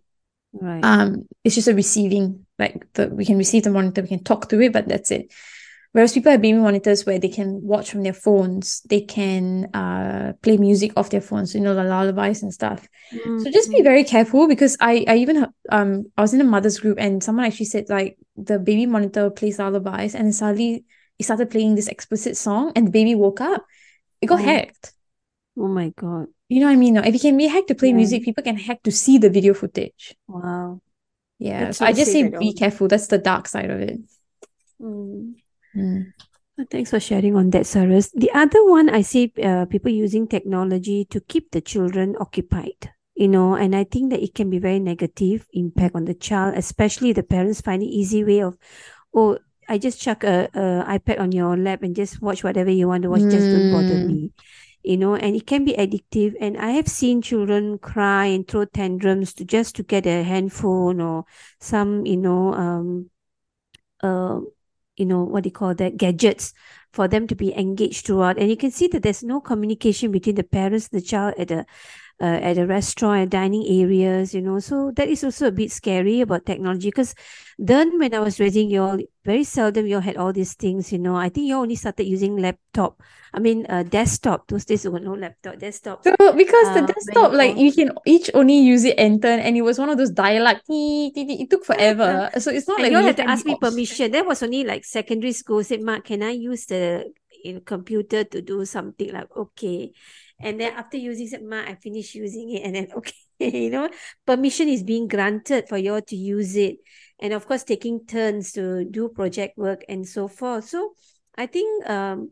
Right. 0.53 0.85
Um, 0.85 1.29
it's 1.43 1.57
just 1.57 1.69
a 1.69 1.75
receiving, 1.75 2.47
like 2.61 2.87
the 2.93 3.09
we 3.09 3.25
can 3.25 3.39
receive 3.39 3.65
the 3.65 3.71
monitor, 3.71 4.03
we 4.03 4.09
can 4.09 4.23
talk 4.23 4.49
to 4.51 4.61
it, 4.61 4.73
but 4.73 4.87
that's 4.87 5.11
it. 5.11 5.33
Whereas 5.93 6.13
people 6.13 6.31
have 6.31 6.43
baby 6.43 6.59
monitors 6.59 7.07
where 7.07 7.19
they 7.19 7.29
can 7.29 7.63
watch 7.63 7.91
from 7.91 8.03
their 8.03 8.13
phones, 8.13 8.83
they 8.83 9.01
can 9.01 9.71
uh, 9.75 10.35
play 10.43 10.59
music 10.59 10.93
off 10.97 11.09
their 11.09 11.23
phones, 11.23 11.55
you 11.55 11.61
know, 11.63 11.75
the 11.75 11.83
lullabies 11.83 12.43
and 12.43 12.53
stuff. 12.53 12.87
Mm-hmm. 13.13 13.39
So 13.39 13.51
just 13.51 13.71
be 13.71 13.83
very 13.83 14.05
careful 14.05 14.49
because 14.49 14.77
I, 14.81 15.05
I 15.09 15.17
even 15.17 15.47
um 15.71 16.05
I 16.17 16.21
was 16.21 16.35
in 16.35 16.43
a 16.43 16.45
mother's 16.45 16.79
group 16.79 16.99
and 17.01 17.23
someone 17.23 17.47
actually 17.47 17.67
said 17.67 17.87
like 17.89 18.19
the 18.37 18.59
baby 18.59 18.85
monitor 18.85 19.31
plays 19.31 19.59
lullabies 19.59 20.15
and 20.15 20.35
suddenly 20.35 20.85
it 21.19 21.25
started 21.25 21.51
playing 21.51 21.75
this 21.75 21.89
explicit 21.89 22.37
song 22.37 22.73
and 22.77 22.87
the 22.87 22.91
baby 22.91 23.15
woke 23.15 23.41
up. 23.41 23.65
It 24.21 24.27
got 24.27 24.41
oh. 24.41 24.45
hacked. 24.45 24.93
Oh 25.57 25.69
my 25.69 25.89
god. 25.97 26.27
You 26.49 26.61
know 26.61 26.67
what 26.67 26.73
I 26.73 26.77
mean? 26.77 26.97
If 26.99 27.15
you 27.15 27.21
can 27.21 27.37
be 27.37 27.47
hacked 27.47 27.69
to 27.69 27.75
play 27.75 27.89
yeah. 27.89 27.95
music, 27.95 28.25
people 28.25 28.45
can 28.45 28.57
hack 28.57 28.83
to 28.85 28.93
see 28.93 29.19
the 29.19 29.31
video 29.31 29.55
footage. 29.55 30.17
Wow. 30.27 30.81
Yeah. 31.39 31.71
so 31.71 31.87
I 31.87 31.93
just 31.93 32.13
say 32.13 32.29
be 32.29 32.53
careful. 32.53 32.89
That's 32.89 33.07
the 33.07 33.19
dark 33.19 33.49
side 33.49 33.71
of 33.71 33.81
it. 33.81 34.01
Mm. 34.81 35.35
Mm. 35.77 36.13
Thanks 36.71 36.91
for 36.91 36.99
sharing 36.99 37.37
on 37.37 37.51
that, 37.51 37.63
Saras. 37.63 38.11
The 38.15 38.33
other 38.35 38.65
one 38.65 38.91
I 38.91 39.03
see 39.03 39.33
uh, 39.43 39.67
people 39.67 39.93
using 39.93 40.27
technology 40.27 41.05
to 41.05 41.21
keep 41.21 41.53
the 41.53 41.61
children 41.61 42.17
occupied, 42.19 42.91
you 43.15 43.29
know, 43.29 43.55
and 43.55 43.77
I 43.77 43.85
think 43.85 44.11
that 44.11 44.23
it 44.23 44.35
can 44.35 44.51
be 44.51 44.59
very 44.59 44.81
negative 44.81 45.47
impact 45.53 45.95
on 45.95 46.05
the 46.07 46.15
child, 46.15 46.55
especially 46.57 47.13
the 47.13 47.23
parents 47.23 47.61
find 47.61 47.83
an 47.83 47.89
easy 47.89 48.25
way 48.25 48.41
of, 48.41 48.59
oh, 49.15 49.39
I 49.69 49.79
just 49.79 50.01
chuck 50.01 50.25
a, 50.25 50.49
a 50.55 50.99
iPad 50.99 51.21
on 51.21 51.31
your 51.31 51.57
lap 51.57 51.83
and 51.83 51.95
just 51.95 52.21
watch 52.23 52.43
whatever 52.43 52.71
you 52.71 52.89
want 52.89 53.03
to 53.03 53.11
watch. 53.11 53.21
Mm. 53.21 53.31
Just 53.31 53.47
don't 53.47 53.71
bother 53.71 54.09
me, 54.09 54.33
you 54.83 54.97
know. 54.97 55.15
And 55.15 55.37
it 55.37 55.47
can 55.47 55.65
be 55.65 55.75
addictive. 55.75 56.35
And 56.41 56.57
I 56.57 56.71
have 56.71 56.89
seen 56.89 57.21
children 57.23 57.79
cry 57.79 58.27
and 58.27 58.49
throw 58.49 58.65
tantrums 58.65 59.35
to 59.35 59.45
just 59.45 59.77
to 59.77 59.83
get 59.83 60.07
a 60.07 60.25
handphone 60.25 61.01
or 61.01 61.27
some, 61.61 62.07
you 62.07 62.17
know, 62.17 62.55
um, 62.55 63.11
uh, 64.03 64.41
you 64.99 65.07
know 65.07 65.23
what 65.23 65.45
do 65.45 65.49
you 65.49 65.53
call 65.53 65.75
that 65.75 65.97
gadgets 65.97 66.53
for 66.93 67.09
them 67.09 67.27
to 67.27 67.35
be 67.35 67.55
engaged 67.55 68.07
throughout. 68.07 68.39
And 68.39 68.49
you 68.51 68.57
can 68.57 68.71
see 68.71 68.89
that 68.89 69.03
there's 69.03 69.23
no 69.23 69.41
communication 69.41 70.11
between 70.11 70.37
the 70.37 70.45
parents 70.45 70.89
and 70.91 71.01
the 71.01 71.07
child 71.07 71.35
at 71.39 71.49
the 71.49 71.67
uh, 72.21 72.39
at 72.43 72.59
a 72.59 72.67
restaurant 72.67 73.23
and 73.23 73.31
dining 73.31 73.65
areas 73.67 74.35
you 74.35 74.43
know. 74.43 74.59
So 74.59 74.91
that 74.97 75.09
is 75.09 75.25
also 75.25 75.49
a 75.49 75.53
bit 75.53 75.71
scary 75.71 76.21
about 76.21 76.47
technology 76.47 76.89
because 76.89 77.15
then 77.59 77.99
when 77.99 78.15
i 78.15 78.21
was 78.21 78.39
raising 78.39 78.71
you 78.71 78.83
all 78.83 78.99
very 79.25 79.43
seldom 79.43 79.85
you 79.87 79.97
all 79.97 80.01
had 80.01 80.17
all 80.17 80.33
these 80.33 80.55
things 80.55 80.93
you 80.93 80.99
know. 80.99 81.17
I 81.17 81.29
think 81.29 81.47
you 81.49 81.57
only 81.57 81.75
started 81.75 82.05
using 82.05 82.37
laptop 82.37 83.03
i 83.35 83.39
mean 83.39 83.67
uh, 83.69 83.83
desktop 83.83 84.47
those 84.49 84.65
days 84.65 84.89
were 84.89 85.01
no 85.01 85.13
laptop 85.13 85.59
desktop 85.59 86.03
so 86.05 86.15
because 86.33 86.69
uh, 86.69 86.81
the 86.81 86.93
desktop 86.93 87.33
like 87.33 87.57
you 87.57 87.73
can 87.73 87.91
each 88.07 88.31
only 88.33 88.59
use 88.59 88.85
it 88.85 88.97
and 88.97 89.21
turn 89.21 89.41
and 89.41 89.57
it 89.57 89.63
was 89.63 89.79
one 89.79 89.91
of 89.91 89.99
those 89.99 90.11
dialect 90.11 90.63
it 90.69 91.51
took 91.51 91.65
forever. 91.69 92.31
so 92.39 92.51
it's 92.51 92.69
not 92.69 92.81
like 92.81 92.93
you 92.93 93.03
had 93.03 93.17
to 93.17 93.29
ask 93.29 93.45
me 93.45 93.57
permission. 93.61 94.13
That 94.13 94.27
was 94.27 94.43
only 94.43 94.65
like 94.65 94.85
secondary 94.85 95.33
school 95.33 95.63
said 95.65 95.83
mark 95.83 96.05
can 96.05 96.23
i 96.23 96.31
use 96.31 96.67
the 96.67 97.13
in 97.45 97.61
computer 97.61 98.25
to 98.25 98.43
do 98.43 98.65
something? 98.65 99.13
Like 99.13 99.31
okay 99.37 99.93
And 100.41 100.61
then 100.61 100.73
after 100.75 100.97
using 100.97 101.29
it, 101.33 101.45
ma, 101.45 101.63
I 101.63 101.75
finish 101.75 102.15
using 102.15 102.51
it. 102.53 102.63
And 102.63 102.75
then, 102.77 102.89
okay, 102.97 103.65
you 103.65 103.71
know, 103.71 103.89
permission 104.27 104.69
is 104.69 104.83
being 104.83 105.09
granted 105.09 105.69
for 105.69 105.77
you 105.77 105.95
all 105.95 106.03
to 106.03 106.17
use 106.17 106.57
it. 106.57 106.77
And 107.21 107.33
of 107.33 107.47
course, 107.47 107.65
taking 107.65 108.07
turns 108.07 108.53
to 108.53 108.85
do 108.85 109.09
project 109.09 109.59
work 109.59 109.85
and 109.89 110.07
so 110.07 110.29
forth. 110.29 110.69
So 110.69 110.95
I 111.37 111.47
think 111.47 111.89
um, 111.89 112.31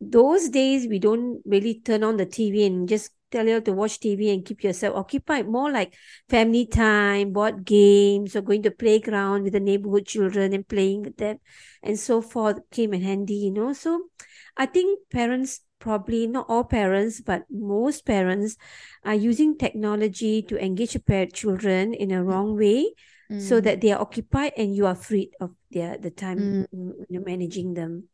those 0.00 0.48
days 0.48 0.86
we 0.88 0.98
don't 0.98 1.40
really 1.44 1.80
turn 1.80 2.02
on 2.04 2.16
the 2.16 2.26
TV 2.26 2.66
and 2.66 2.88
just 2.88 3.12
tell 3.30 3.46
you 3.46 3.60
to 3.60 3.72
watch 3.72 4.00
TV 4.00 4.30
and 4.30 4.44
keep 4.44 4.64
yourself 4.64 4.96
occupied. 4.96 5.48
More 5.48 5.70
like 5.70 5.94
family 6.28 6.66
time, 6.66 7.32
board 7.32 7.64
games, 7.64 8.34
or 8.34 8.42
going 8.42 8.62
to 8.62 8.70
playground 8.70 9.42
with 9.44 9.52
the 9.52 9.60
neighborhood 9.60 10.06
children 10.06 10.52
and 10.52 10.66
playing 10.66 11.02
with 11.02 11.16
them, 11.16 11.38
and 11.82 11.98
so 11.98 12.20
forth 12.22 12.58
came 12.70 12.94
in 12.94 13.02
handy. 13.02 13.34
You 13.34 13.52
know, 13.52 13.72
so 13.72 14.08
I 14.56 14.66
think 14.66 15.08
parents 15.10 15.60
probably 15.78 16.26
not 16.26 16.46
all 16.48 16.64
parents, 16.64 17.20
but 17.20 17.44
most 17.50 18.04
parents 18.04 18.56
are 19.04 19.14
using 19.14 19.56
technology 19.56 20.42
to 20.42 20.62
engage 20.62 20.94
their 21.06 21.26
children 21.26 21.94
in 21.94 22.10
a 22.10 22.22
wrong 22.22 22.56
way. 22.56 22.92
Mm. 23.30 23.42
So 23.42 23.60
that 23.60 23.82
they 23.82 23.92
are 23.92 24.00
occupied 24.00 24.52
and 24.56 24.74
you 24.74 24.86
are 24.86 24.94
freed 24.94 25.32
of 25.38 25.50
their 25.70 25.98
the 25.98 26.10
time 26.10 26.66
mm. 26.74 26.92
managing 27.10 27.74
them. 27.74 28.08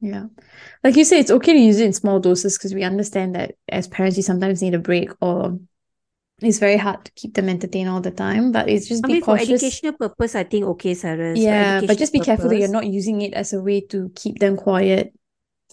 Yeah. 0.00 0.26
Like 0.82 0.96
you 0.96 1.04
say, 1.04 1.18
it's 1.18 1.30
okay 1.30 1.52
to 1.52 1.58
use 1.58 1.80
it 1.80 1.84
in 1.84 1.92
small 1.92 2.18
doses 2.18 2.56
because 2.56 2.72
we 2.72 2.82
understand 2.82 3.34
that 3.34 3.56
as 3.68 3.88
parents, 3.88 4.16
you 4.16 4.22
sometimes 4.22 4.62
need 4.62 4.72
a 4.74 4.78
break 4.78 5.10
or 5.20 5.58
it's 6.40 6.58
very 6.58 6.76
hard 6.76 7.04
to 7.04 7.12
keep 7.12 7.34
them 7.34 7.48
entertained 7.48 7.90
all 7.90 8.00
the 8.00 8.12
time. 8.12 8.52
But 8.52 8.68
it's 8.68 8.86
just 8.86 9.04
I 9.04 9.08
be 9.08 9.12
mean, 9.14 9.22
cautious. 9.22 9.48
For 9.48 9.54
educational 9.54 9.92
purpose, 9.94 10.34
I 10.34 10.44
think 10.44 10.66
okay, 10.66 10.94
Sarah. 10.94 11.36
Yeah, 11.36 11.80
but 11.80 11.98
just 11.98 12.12
be 12.12 12.20
purpose. 12.20 12.26
careful 12.26 12.48
that 12.50 12.58
you're 12.58 12.68
not 12.68 12.86
using 12.86 13.20
it 13.22 13.34
as 13.34 13.52
a 13.52 13.60
way 13.60 13.80
to 13.88 14.10
keep 14.14 14.38
them 14.38 14.56
quiet 14.56 15.12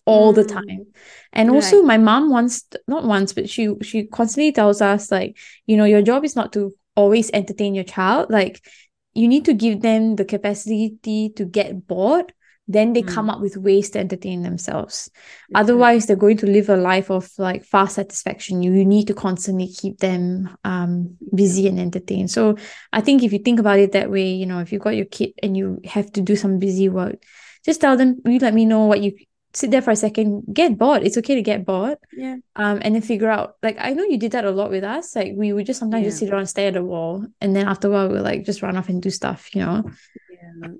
all 0.06 0.32
mm. 0.32 0.36
the 0.36 0.44
time. 0.46 0.86
And 1.34 1.50
right. 1.50 1.56
also 1.56 1.82
my 1.84 1.98
mom 1.98 2.30
once 2.30 2.64
not 2.88 3.04
once, 3.04 3.34
but 3.34 3.50
she 3.50 3.74
she 3.82 4.06
constantly 4.06 4.52
tells 4.52 4.82
us 4.82 5.12
like, 5.12 5.38
you 5.66 5.78
know, 5.78 5.86
your 5.86 6.02
job 6.02 6.24
is 6.24 6.36
not 6.36 6.54
to 6.54 6.74
always 6.96 7.30
entertain 7.32 7.76
your 7.76 7.84
child. 7.84 8.30
Like 8.30 8.66
you 9.14 9.28
need 9.28 9.46
to 9.46 9.54
give 9.54 9.82
them 9.82 10.16
the 10.16 10.26
capacity 10.26 10.98
to 11.36 11.46
get 11.46 11.88
bored 11.88 12.34
then 12.68 12.94
they 12.94 13.04
mm. 13.04 13.08
come 13.08 13.30
up 13.30 13.40
with 13.42 13.58
ways 13.58 13.90
to 13.92 14.00
entertain 14.00 14.42
themselves 14.42 15.10
otherwise 15.54 16.06
they're 16.06 16.16
going 16.16 16.38
to 16.38 16.48
live 16.48 16.70
a 16.70 16.76
life 16.76 17.10
of 17.12 17.30
like 17.38 17.64
fast 17.64 17.96
satisfaction 17.96 18.64
you, 18.64 18.74
you 18.74 18.86
need 18.86 19.08
to 19.08 19.14
constantly 19.14 19.68
keep 19.68 20.00
them 20.00 20.58
um 20.64 21.16
busy 21.34 21.68
and 21.68 21.80
entertained 21.80 22.30
so 22.32 22.56
i 22.92 23.02
think 23.02 23.24
if 23.24 23.32
you 23.32 23.40
think 23.40 23.60
about 23.60 23.80
it 23.80 23.92
that 23.92 24.10
way 24.10 24.32
you 24.32 24.46
know 24.46 24.60
if 24.60 24.72
you 24.72 24.80
got 24.80 24.96
your 24.96 25.06
kid 25.06 25.32
and 25.44 25.56
you 25.56 25.80
have 25.86 26.12
to 26.12 26.22
do 26.22 26.36
some 26.36 26.60
busy 26.60 26.90
work 26.90 27.16
just 27.64 27.82
tell 27.82 27.98
them 27.98 28.20
you 28.26 28.40
let 28.40 28.54
me 28.54 28.66
know 28.66 28.86
what 28.86 29.02
you 29.02 29.16
sit 29.56 29.72
there 29.72 29.82
for 29.82 29.92
a 29.92 29.96
second 29.96 30.44
get 30.54 30.78
bored 30.78 31.04
it's 31.04 31.18
okay 31.18 31.36
to 31.36 31.42
get 31.42 31.66
bored 31.66 31.98
yeah 32.16 32.36
um 32.56 32.80
and 32.82 32.96
then 32.96 33.02
figure 33.02 33.30
out 33.30 33.56
like 33.64 33.78
i 33.80 33.92
know 33.94 34.04
you 34.04 34.18
did 34.18 34.32
that 34.32 34.46
a 34.46 34.52
lot 34.52 34.70
with 34.70 34.84
us 34.84 35.16
like 35.16 35.34
we 35.36 35.54
would 35.54 35.66
just 35.66 35.80
sometimes 35.80 36.04
yeah. 36.04 36.10
just 36.10 36.20
sit 36.20 36.30
around 36.30 36.48
stare 36.48 36.68
at 36.68 36.74
the 36.74 36.84
wall 36.84 37.26
and 37.42 37.56
then 37.56 37.68
after 37.68 37.88
a 37.88 37.92
while 37.92 38.10
we'll 38.10 38.24
like 38.24 38.44
just 38.44 38.62
run 38.62 38.78
off 38.78 38.90
and 38.90 39.02
do 39.02 39.10
stuff 39.10 39.54
you 39.56 39.62
know 39.62 39.84
yeah 40.30 40.72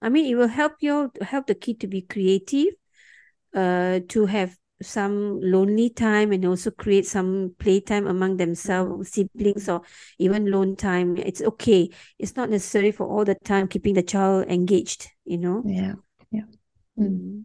I 0.00 0.08
mean, 0.08 0.26
it 0.26 0.36
will 0.36 0.48
help 0.48 0.74
you 0.80 1.10
help 1.20 1.46
the 1.46 1.54
kid 1.54 1.80
to 1.80 1.86
be 1.86 2.02
creative, 2.02 2.74
uh, 3.54 4.00
to 4.08 4.26
have 4.26 4.56
some 4.80 5.40
lonely 5.40 5.90
time 5.90 6.30
and 6.30 6.44
also 6.44 6.70
create 6.70 7.04
some 7.04 7.54
playtime 7.58 8.06
among 8.06 8.36
themselves, 8.36 9.10
siblings, 9.10 9.68
or 9.68 9.82
even 10.18 10.50
lone 10.50 10.76
time. 10.76 11.16
It's 11.16 11.42
okay. 11.42 11.90
It's 12.18 12.36
not 12.36 12.50
necessary 12.50 12.92
for 12.92 13.06
all 13.06 13.24
the 13.24 13.34
time 13.34 13.66
keeping 13.66 13.94
the 13.94 14.02
child 14.02 14.46
engaged. 14.46 15.08
You 15.24 15.38
know. 15.38 15.62
Yeah. 15.66 15.94
Yeah. 16.30 16.46
Mm. 16.98 17.44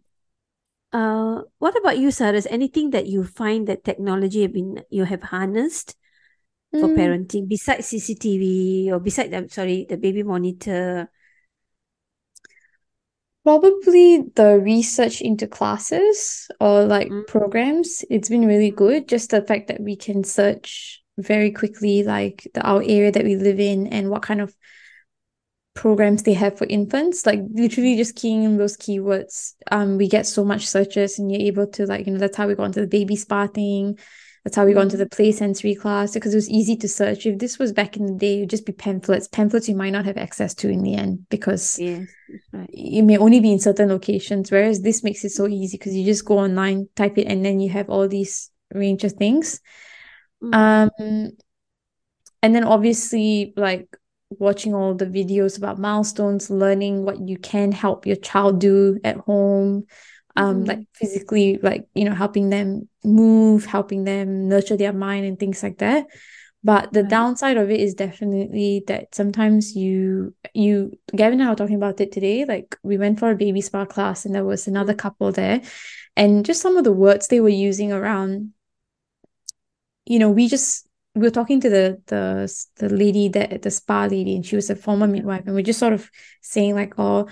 Uh, 0.94 1.42
what 1.58 1.76
about 1.76 1.98
you, 1.98 2.12
Sarah? 2.12 2.36
Is 2.36 2.46
anything 2.46 2.90
that 2.90 3.06
you 3.06 3.24
find 3.24 3.66
that 3.66 3.82
technology 3.82 4.42
have 4.42 4.52
been 4.52 4.80
you 4.90 5.02
have 5.02 5.24
harnessed 5.24 5.96
for 6.70 6.86
mm. 6.86 6.96
parenting 6.96 7.48
besides 7.48 7.88
CCTV 7.88 8.92
or 8.92 9.00
besides 9.00 9.34
I'm 9.34 9.48
sorry 9.48 9.86
the 9.88 9.96
baby 9.96 10.22
monitor? 10.22 11.10
Probably 13.42 14.22
the 14.36 14.60
research 14.60 15.20
into 15.20 15.48
classes 15.48 16.48
or 16.60 16.84
like 16.84 17.08
mm. 17.08 17.26
programs. 17.26 18.04
It's 18.08 18.28
been 18.28 18.46
really 18.46 18.70
good. 18.70 19.08
Just 19.08 19.30
the 19.30 19.42
fact 19.42 19.66
that 19.68 19.80
we 19.80 19.96
can 19.96 20.22
search 20.22 21.02
very 21.18 21.50
quickly, 21.50 22.04
like 22.04 22.46
the 22.54 22.62
our 22.62 22.82
area 22.82 23.10
that 23.10 23.24
we 23.24 23.34
live 23.34 23.58
in 23.58 23.88
and 23.88 24.10
what 24.10 24.22
kind 24.22 24.40
of 24.40 24.54
programs 25.74 26.22
they 26.22 26.32
have 26.32 26.56
for 26.56 26.66
infants. 26.66 27.26
Like 27.26 27.40
literally 27.52 27.96
just 27.96 28.16
keying 28.16 28.44
in 28.44 28.56
those 28.56 28.76
keywords. 28.76 29.54
Um, 29.70 29.98
we 29.98 30.08
get 30.08 30.26
so 30.26 30.44
much 30.44 30.66
searches 30.66 31.18
and 31.18 31.30
you're 31.30 31.40
able 31.40 31.66
to 31.72 31.86
like, 31.86 32.06
you 32.06 32.12
know, 32.12 32.18
that's 32.18 32.36
how 32.36 32.46
we 32.46 32.54
got 32.54 32.66
into 32.66 32.80
the 32.80 32.86
baby 32.86 33.16
spa 33.16 33.46
thing. 33.46 33.98
That's 34.44 34.56
how 34.56 34.66
we 34.66 34.74
got 34.74 34.82
into 34.82 34.98
the 34.98 35.06
play 35.06 35.32
sensory 35.32 35.74
class 35.74 36.12
because 36.12 36.34
it 36.34 36.36
was 36.36 36.50
easy 36.50 36.76
to 36.76 36.88
search. 36.88 37.24
If 37.24 37.38
this 37.38 37.58
was 37.58 37.72
back 37.72 37.96
in 37.96 38.04
the 38.04 38.12
day, 38.12 38.36
it 38.36 38.40
would 38.40 38.50
just 38.50 38.66
be 38.66 38.72
pamphlets. 38.72 39.26
Pamphlets 39.26 39.70
you 39.70 39.74
might 39.74 39.90
not 39.90 40.04
have 40.04 40.18
access 40.18 40.54
to 40.56 40.68
in 40.68 40.82
the 40.82 40.94
end 40.94 41.26
because 41.30 41.78
yes, 41.78 42.06
right. 42.52 42.68
it 42.70 43.02
may 43.02 43.16
only 43.16 43.40
be 43.40 43.52
in 43.52 43.58
certain 43.58 43.88
locations. 43.88 44.50
Whereas 44.50 44.82
this 44.82 45.02
makes 45.02 45.24
it 45.24 45.30
so 45.30 45.48
easy 45.48 45.78
because 45.78 45.94
you 45.94 46.04
just 46.04 46.26
go 46.26 46.38
online, 46.38 46.88
type 46.94 47.16
it, 47.16 47.26
and 47.26 47.42
then 47.42 47.58
you 47.58 47.70
have 47.70 47.88
all 47.88 48.06
these 48.06 48.50
range 48.74 49.02
of 49.02 49.12
things. 49.12 49.60
Mm. 50.42 50.54
Um, 50.54 51.30
and 52.42 52.54
then 52.54 52.64
obviously 52.64 53.54
like 53.56 53.88
watching 54.30 54.74
all 54.74 54.94
the 54.94 55.06
videos 55.06 55.58
about 55.58 55.78
milestones, 55.78 56.50
learning 56.50 57.04
what 57.04 57.28
you 57.28 57.38
can 57.38 57.72
help 57.72 58.06
your 58.06 58.16
child 58.16 58.60
do 58.60 58.98
at 59.04 59.16
home 59.16 59.86
um 60.36 60.58
mm-hmm. 60.58 60.64
like 60.64 60.88
physically 60.94 61.58
like 61.62 61.86
you 61.94 62.04
know 62.04 62.14
helping 62.14 62.50
them 62.50 62.88
move 63.04 63.64
helping 63.64 64.04
them 64.04 64.48
nurture 64.48 64.76
their 64.76 64.92
mind 64.92 65.24
and 65.24 65.38
things 65.38 65.62
like 65.62 65.78
that 65.78 66.06
but 66.62 66.92
the 66.92 67.02
right. 67.02 67.10
downside 67.10 67.56
of 67.56 67.70
it 67.70 67.78
is 67.78 67.94
definitely 67.94 68.82
that 68.86 69.14
sometimes 69.14 69.76
you 69.76 70.34
you 70.54 70.98
Gavin 71.14 71.40
and 71.40 71.48
I 71.48 71.50
were 71.50 71.56
talking 71.56 71.76
about 71.76 72.00
it 72.00 72.12
today 72.12 72.44
like 72.44 72.76
we 72.82 72.98
went 72.98 73.18
for 73.18 73.30
a 73.30 73.36
baby 73.36 73.60
spa 73.60 73.84
class 73.84 74.24
and 74.24 74.34
there 74.34 74.44
was 74.44 74.66
another 74.66 74.92
mm-hmm. 74.92 75.00
couple 75.00 75.32
there 75.32 75.62
and 76.16 76.44
just 76.44 76.62
some 76.62 76.76
of 76.76 76.84
the 76.84 76.92
words 76.92 77.28
they 77.28 77.40
were 77.40 77.48
using 77.48 77.92
around 77.92 78.52
you 80.06 80.18
know 80.18 80.30
we 80.30 80.48
just 80.48 80.88
we 81.14 81.22
were 81.22 81.30
talking 81.30 81.60
to 81.60 81.70
the 81.70 82.00
the 82.06 82.66
the 82.76 82.88
lady 82.88 83.28
that 83.28 83.62
the 83.62 83.70
spa 83.70 84.04
lady 84.04 84.34
and 84.34 84.44
she 84.44 84.56
was 84.56 84.68
a 84.70 84.76
former 84.76 85.06
midwife 85.06 85.42
and 85.46 85.54
we're 85.54 85.62
just 85.62 85.78
sort 85.78 85.92
of 85.92 86.10
saying 86.40 86.74
like 86.74 86.94
oh 86.98 87.28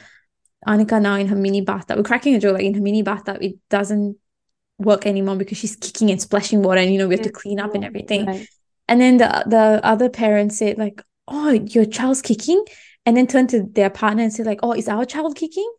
Anika 0.67 1.01
now 1.01 1.17
in 1.17 1.29
her 1.29 1.37
mini 1.37 1.61
bathtub. 1.61 1.97
We're 1.97 2.05
cracking 2.05 2.35
a 2.35 2.41
joke 2.41 2.55
like 2.55 2.65
in 2.65 2.75
her 2.75 2.81
mini 2.81 3.03
bathtub, 3.03 3.39
it 3.41 3.57
doesn't 3.69 4.17
work 4.79 5.07
anymore 5.07 5.37
because 5.37 5.59
she's 5.59 5.77
kicking 5.77 6.11
and 6.11 6.21
splashing 6.21 6.63
water, 6.63 6.81
and 6.81 6.93
you 6.93 6.99
know 6.99 7.09
we 7.09 7.15
have 7.15 7.25
to 7.25 7.33
clean 7.33 7.61
up 7.61 7.75
and 7.75 7.85
everything. 7.85 8.27
Right. 8.27 8.49
And 8.89 9.01
then 9.01 9.17
the 9.17 9.45
the 9.47 9.81
other 9.83 10.09
parent 10.09 10.53
said 10.53 10.79
like, 10.79 11.03
"Oh, 11.29 11.51
your 11.51 11.85
child's 11.85 12.23
kicking," 12.23 12.65
and 13.07 13.17
then 13.17 13.27
turned 13.27 13.51
to 13.51 13.65
their 13.73 13.91
partner 13.91 14.23
and 14.23 14.33
said 14.33 14.47
like, 14.47 14.61
"Oh, 14.63 14.73
is 14.73 14.89
our 14.89 15.05
child 15.05 15.37
kicking?" 15.37 15.71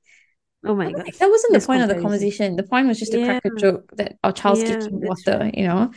Oh 0.65 0.75
my 0.75 0.91
god, 0.91 1.05
that 1.19 1.29
wasn't 1.29 1.53
That's 1.53 1.65
the 1.65 1.67
point 1.67 1.83
of 1.83 1.89
the 1.89 2.01
conversation. 2.01 2.55
The 2.55 2.63
point 2.63 2.87
was 2.87 2.99
just 2.99 3.11
to 3.11 3.19
yeah. 3.19 3.25
crack 3.25 3.45
a 3.45 3.59
joke 3.59 3.91
that 3.97 4.17
our 4.23 4.31
child's 4.31 4.63
yeah, 4.63 4.79
kicking 4.79 5.01
water, 5.01 5.37
right. 5.39 5.57
you 5.57 5.67
know. 5.67 5.91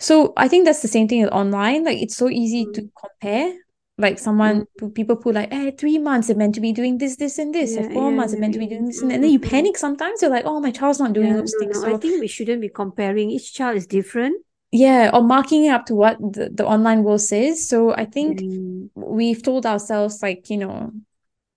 So 0.00 0.32
I 0.36 0.48
think 0.48 0.64
that's 0.64 0.82
the 0.82 0.88
same 0.88 1.06
thing 1.06 1.22
with 1.22 1.32
online. 1.32 1.84
Like 1.84 1.98
it's 1.98 2.16
so 2.16 2.28
easy 2.28 2.66
mm. 2.66 2.74
to 2.74 2.90
compare 2.98 3.54
like 4.00 4.18
someone 4.18 4.66
mm. 4.80 4.94
people 4.94 5.14
put 5.14 5.34
like 5.34 5.52
hey 5.52 5.70
three 5.70 5.98
months 5.98 6.26
they're 6.26 6.36
meant 6.36 6.54
to 6.54 6.60
be 6.60 6.72
doing 6.72 6.98
this 6.98 7.16
this 7.16 7.38
and 7.38 7.54
this 7.54 7.74
yeah, 7.74 7.82
and 7.82 7.92
four 7.92 8.10
yeah, 8.10 8.16
months 8.16 8.32
they're 8.32 8.40
meant 8.40 8.54
to 8.54 8.58
be 8.58 8.66
doing 8.66 8.86
this 8.86 9.02
and, 9.02 9.12
and 9.12 9.22
then 9.22 9.30
you 9.30 9.38
mm-hmm. 9.38 9.50
panic 9.50 9.76
sometimes 9.76 10.22
you're 10.22 10.30
like 10.30 10.44
oh 10.46 10.58
my 10.58 10.70
child's 10.70 10.98
not 10.98 11.12
doing 11.12 11.34
those 11.34 11.52
no, 11.52 11.66
things 11.66 11.82
no, 11.82 11.88
so, 11.88 11.94
i 11.94 11.98
think 11.98 12.20
we 12.20 12.26
shouldn't 12.26 12.60
be 12.60 12.68
comparing 12.68 13.30
each 13.30 13.52
child 13.52 13.76
is 13.76 13.86
different 13.86 14.42
yeah 14.72 15.10
or 15.12 15.22
marking 15.22 15.66
it 15.66 15.68
up 15.68 15.84
to 15.84 15.94
what 15.94 16.18
the, 16.18 16.50
the 16.52 16.64
online 16.64 17.02
world 17.04 17.20
says 17.20 17.68
so 17.68 17.94
i 17.94 18.04
think 18.04 18.40
mm. 18.40 18.88
we've 18.94 19.42
told 19.42 19.66
ourselves 19.66 20.22
like 20.22 20.48
you 20.48 20.56
know 20.56 20.90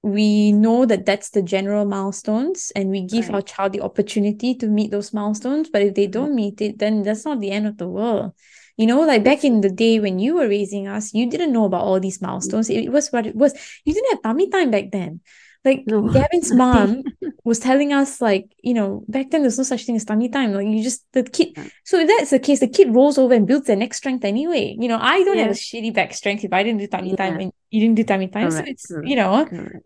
we 0.04 0.52
know 0.52 0.86
that 0.86 1.06
that's 1.06 1.30
the 1.30 1.42
general 1.42 1.86
milestones 1.86 2.72
and 2.76 2.90
we 2.90 3.02
give 3.02 3.30
right. 3.30 3.36
our 3.36 3.42
child 3.42 3.72
the 3.72 3.82
opportunity 3.82 4.54
to 4.54 4.68
meet 4.68 4.92
those 4.92 5.14
milestones 5.14 5.70
but 5.70 5.82
if 5.82 5.96
they 5.96 6.08
don't 6.08 6.28
mm-hmm. 6.28 6.36
meet 6.36 6.62
it 6.62 6.78
then 6.78 7.04
that's 7.04 7.26
not 7.26 7.40
the 7.40 7.52
end 7.52 7.66
of 7.66 7.78
the 7.78 7.88
world 7.88 8.34
you 8.78 8.88
know, 8.88 9.02
like 9.02 9.24
back 9.24 9.44
in 9.44 9.62
the 9.62 9.70
day 9.70 10.00
when 10.00 10.18
you 10.20 10.36
were 10.36 10.48
raising 10.48 10.88
us, 10.88 11.14
you 11.14 11.30
didn't 11.30 11.54
know 11.54 11.66
about 11.66 11.84
all 11.84 12.00
these 12.00 12.22
milestones. 12.22 12.70
It 12.70 12.92
was 12.92 13.10
what 13.10 13.28
it 13.28 13.36
was. 13.36 13.54
You 13.86 13.94
didn't 13.94 14.12
have 14.12 14.24
tummy 14.24 14.50
time 14.50 14.72
back 14.72 14.92
then. 14.92 15.22
Like 15.64 15.84
no, 15.86 16.10
Gavin's 16.14 16.52
mom 16.52 17.04
was 17.44 17.60
telling 17.60 17.94
us, 17.94 18.20
like, 18.20 18.52
you 18.64 18.74
know, 18.74 19.06
back 19.08 19.30
then 19.30 19.42
there's 19.42 19.60
no 19.60 19.64
such 19.64 19.86
thing 19.86 19.96
as 19.96 20.06
tummy 20.06 20.28
time. 20.28 20.54
Like 20.54 20.68
you 20.68 20.82
just 20.82 21.06
the 21.14 21.24
kid. 21.24 21.56
So 21.86 22.00
if 22.00 22.08
that's 22.08 22.32
the 22.32 22.40
case, 22.40 22.62
the 22.62 22.68
kid 22.68 22.94
rolls 22.94 23.20
over 23.20 23.36
and 23.36 23.46
builds 23.46 23.68
their 23.68 23.76
neck 23.76 23.94
strength 23.94 24.26
anyway. 24.26 24.76
You 24.78 24.88
know, 24.88 24.98
I 25.00 25.24
don't 25.24 25.38
yeah. 25.38 25.44
have 25.44 25.52
a 25.52 25.56
shitty 25.56 25.94
back 25.94 26.14
strength 26.16 26.44
if 26.44 26.52
I 26.52 26.64
didn't 26.64 26.80
do 26.80 26.88
tummy 26.88 27.12
yeah. 27.12 27.16
time 27.16 27.40
and 27.40 27.54
you 27.70 27.80
didn't 27.80 27.96
do 27.96 28.04
tummy 28.04 28.28
time. 28.28 28.50
Correct. 28.50 28.68
So 28.68 28.72
it's 28.72 28.88
Correct. 28.88 29.08
you 29.08 29.16
know. 29.16 29.46
Correct. 29.46 29.86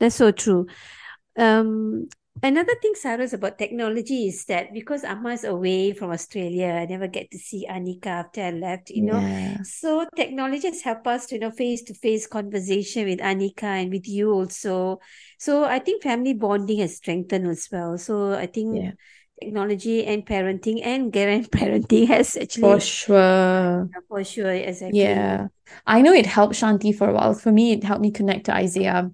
That's 0.00 0.16
so 0.16 0.32
true. 0.32 0.66
Um, 1.36 2.08
Another 2.42 2.72
thing, 2.80 2.94
Sarah, 2.94 3.24
is 3.24 3.34
about 3.34 3.58
technology 3.58 4.28
is 4.28 4.46
that 4.46 4.72
because 4.72 5.04
Amma 5.04 5.30
is 5.30 5.44
away 5.44 5.92
from 5.92 6.10
Australia, 6.10 6.68
I 6.68 6.86
never 6.86 7.06
get 7.06 7.30
to 7.32 7.38
see 7.38 7.66
Anika 7.68 8.06
after 8.06 8.40
I 8.40 8.50
left, 8.52 8.88
you 8.88 9.02
know. 9.02 9.20
Yeah. 9.20 9.58
So 9.62 10.06
technology 10.16 10.68
has 10.68 10.80
helped 10.80 11.06
us 11.06 11.26
to, 11.26 11.34
you 11.34 11.40
know, 11.42 11.50
face-to-face 11.50 12.28
conversation 12.28 13.04
with 13.04 13.18
Anika 13.18 13.64
and 13.64 13.92
with 13.92 14.08
you 14.08 14.32
also. 14.32 15.00
So 15.38 15.64
I 15.64 15.80
think 15.80 16.02
family 16.02 16.32
bonding 16.32 16.78
has 16.78 16.96
strengthened 16.96 17.46
as 17.46 17.68
well. 17.70 17.98
So 17.98 18.32
I 18.32 18.46
think 18.46 18.76
yeah. 18.76 18.92
technology 19.38 20.06
and 20.06 20.24
parenting 20.24 20.80
and 20.82 21.12
grandparenting 21.12 22.06
has 22.14 22.36
actually 22.36 22.62
For 22.62 22.80
sure. 22.80 23.90
for 24.08 24.24
sure 24.24 24.50
exactly 24.50 25.00
Yeah. 25.00 25.48
I 25.86 26.00
know 26.00 26.14
it 26.14 26.24
helped 26.24 26.54
Shanti 26.54 26.96
for 26.96 27.10
a 27.10 27.12
while. 27.12 27.34
For 27.34 27.52
me, 27.52 27.72
it 27.72 27.84
helped 27.84 28.00
me 28.00 28.10
connect 28.10 28.46
to 28.46 28.54
Isaiah 28.54 29.10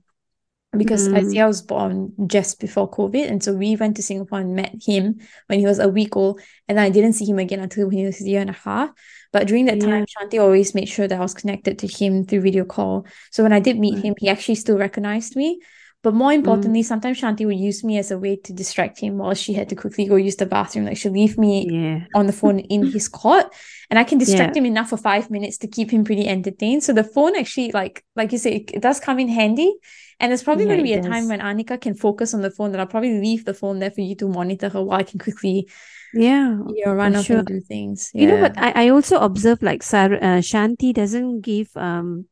because 0.76 1.08
Mm. 1.08 1.16
Isaiah 1.16 1.46
was 1.46 1.62
born 1.62 2.12
just 2.26 2.60
before 2.60 2.90
COVID. 2.90 3.28
And 3.30 3.42
so 3.42 3.54
we 3.54 3.76
went 3.76 3.96
to 3.96 4.02
Singapore 4.02 4.40
and 4.40 4.54
met 4.54 4.74
him 4.84 5.16
when 5.46 5.58
he 5.58 5.66
was 5.66 5.78
a 5.78 5.88
week 5.88 6.16
old. 6.16 6.40
And 6.68 6.78
I 6.78 6.90
didn't 6.90 7.14
see 7.14 7.24
him 7.24 7.38
again 7.38 7.60
until 7.60 7.86
when 7.88 7.96
he 7.98 8.04
was 8.04 8.20
a 8.20 8.24
year 8.24 8.40
and 8.40 8.50
a 8.50 8.54
half. 8.64 8.90
But 9.32 9.46
during 9.46 9.66
that 9.66 9.80
time, 9.80 10.04
Shanti 10.06 10.40
always 10.40 10.74
made 10.74 10.88
sure 10.88 11.08
that 11.08 11.18
I 11.18 11.22
was 11.22 11.34
connected 11.34 11.78
to 11.80 11.86
him 11.86 12.24
through 12.24 12.40
video 12.42 12.64
call. 12.64 13.06
So 13.30 13.42
when 13.42 13.52
I 13.52 13.60
did 13.60 13.78
meet 13.78 13.98
him, 14.04 14.14
he 14.18 14.28
actually 14.28 14.56
still 14.56 14.78
recognized 14.78 15.36
me. 15.36 15.60
But 16.02 16.14
more 16.14 16.30
Mm. 16.30 16.36
importantly, 16.36 16.82
sometimes 16.84 17.20
Shanti 17.20 17.44
would 17.46 17.58
use 17.58 17.82
me 17.82 17.98
as 17.98 18.10
a 18.10 18.18
way 18.18 18.36
to 18.44 18.52
distract 18.52 19.00
him 19.00 19.18
while 19.18 19.34
she 19.34 19.54
had 19.54 19.68
to 19.70 19.74
quickly 19.74 20.04
go 20.06 20.16
use 20.16 20.36
the 20.36 20.46
bathroom. 20.46 20.84
Like 20.84 20.96
she'll 20.98 21.10
leave 21.12 21.36
me 21.38 21.68
yeah 21.70 22.00
on 22.14 22.26
the 22.26 22.32
phone 22.32 22.60
in 22.60 22.86
his 22.86 23.08
cot 23.20 23.52
and 23.90 23.98
I 23.98 24.04
can 24.04 24.18
distract 24.18 24.54
Yeah. 24.54 24.60
him 24.60 24.66
enough 24.66 24.90
for 24.90 24.96
five 24.98 25.30
minutes 25.30 25.58
to 25.58 25.66
keep 25.68 25.90
him 25.90 26.04
pretty 26.04 26.28
entertained. 26.28 26.84
So 26.84 26.92
the 26.92 27.02
phone 27.02 27.34
actually, 27.36 27.72
like 27.72 28.04
like 28.14 28.30
you 28.30 28.38
say, 28.38 28.52
it, 28.56 28.70
it 28.74 28.82
does 28.82 29.00
come 29.00 29.18
in 29.18 29.28
handy. 29.28 29.72
And 30.20 30.30
there's 30.30 30.42
probably 30.42 30.64
Yeah, 30.64 30.66
going 30.66 30.78
to 30.78 30.84
be 30.84 30.94
a 30.94 31.00
time 31.00 31.28
when 31.28 31.40
Anika 31.40 31.80
can 31.80 31.94
focus 31.94 32.34
on 32.34 32.40
the 32.42 32.50
phone 32.50 32.72
that 32.72 32.80
I'll 32.80 32.86
probably 32.86 33.20
leave 33.20 33.44
the 33.44 33.54
phone 33.54 33.78
there 33.80 33.90
for 33.90 34.00
you 34.00 34.14
to 34.16 34.28
monitor 34.28 34.68
her 34.70 34.82
while 34.82 35.00
I 35.00 35.02
can 35.02 35.18
quickly 35.18 35.68
yeah 36.12 36.58
you 36.68 36.84
know, 36.86 36.94
run 36.94 37.16
off 37.16 37.30
sure. 37.30 37.30
and 37.30 37.46
do 37.46 37.60
things. 37.60 38.10
You 38.14 38.26
know 38.26 38.36
Yeah. 38.36 38.38
what? 38.38 38.54
I, 38.58 38.86
I 38.86 38.88
also 38.90 39.20
observe 39.20 39.62
like 39.62 39.82
Sarah, 39.82 40.18
uh, 40.18 40.40
Shanti 40.40 40.94
doesn't 40.94 41.42
give 41.42 41.68
um 41.76 42.26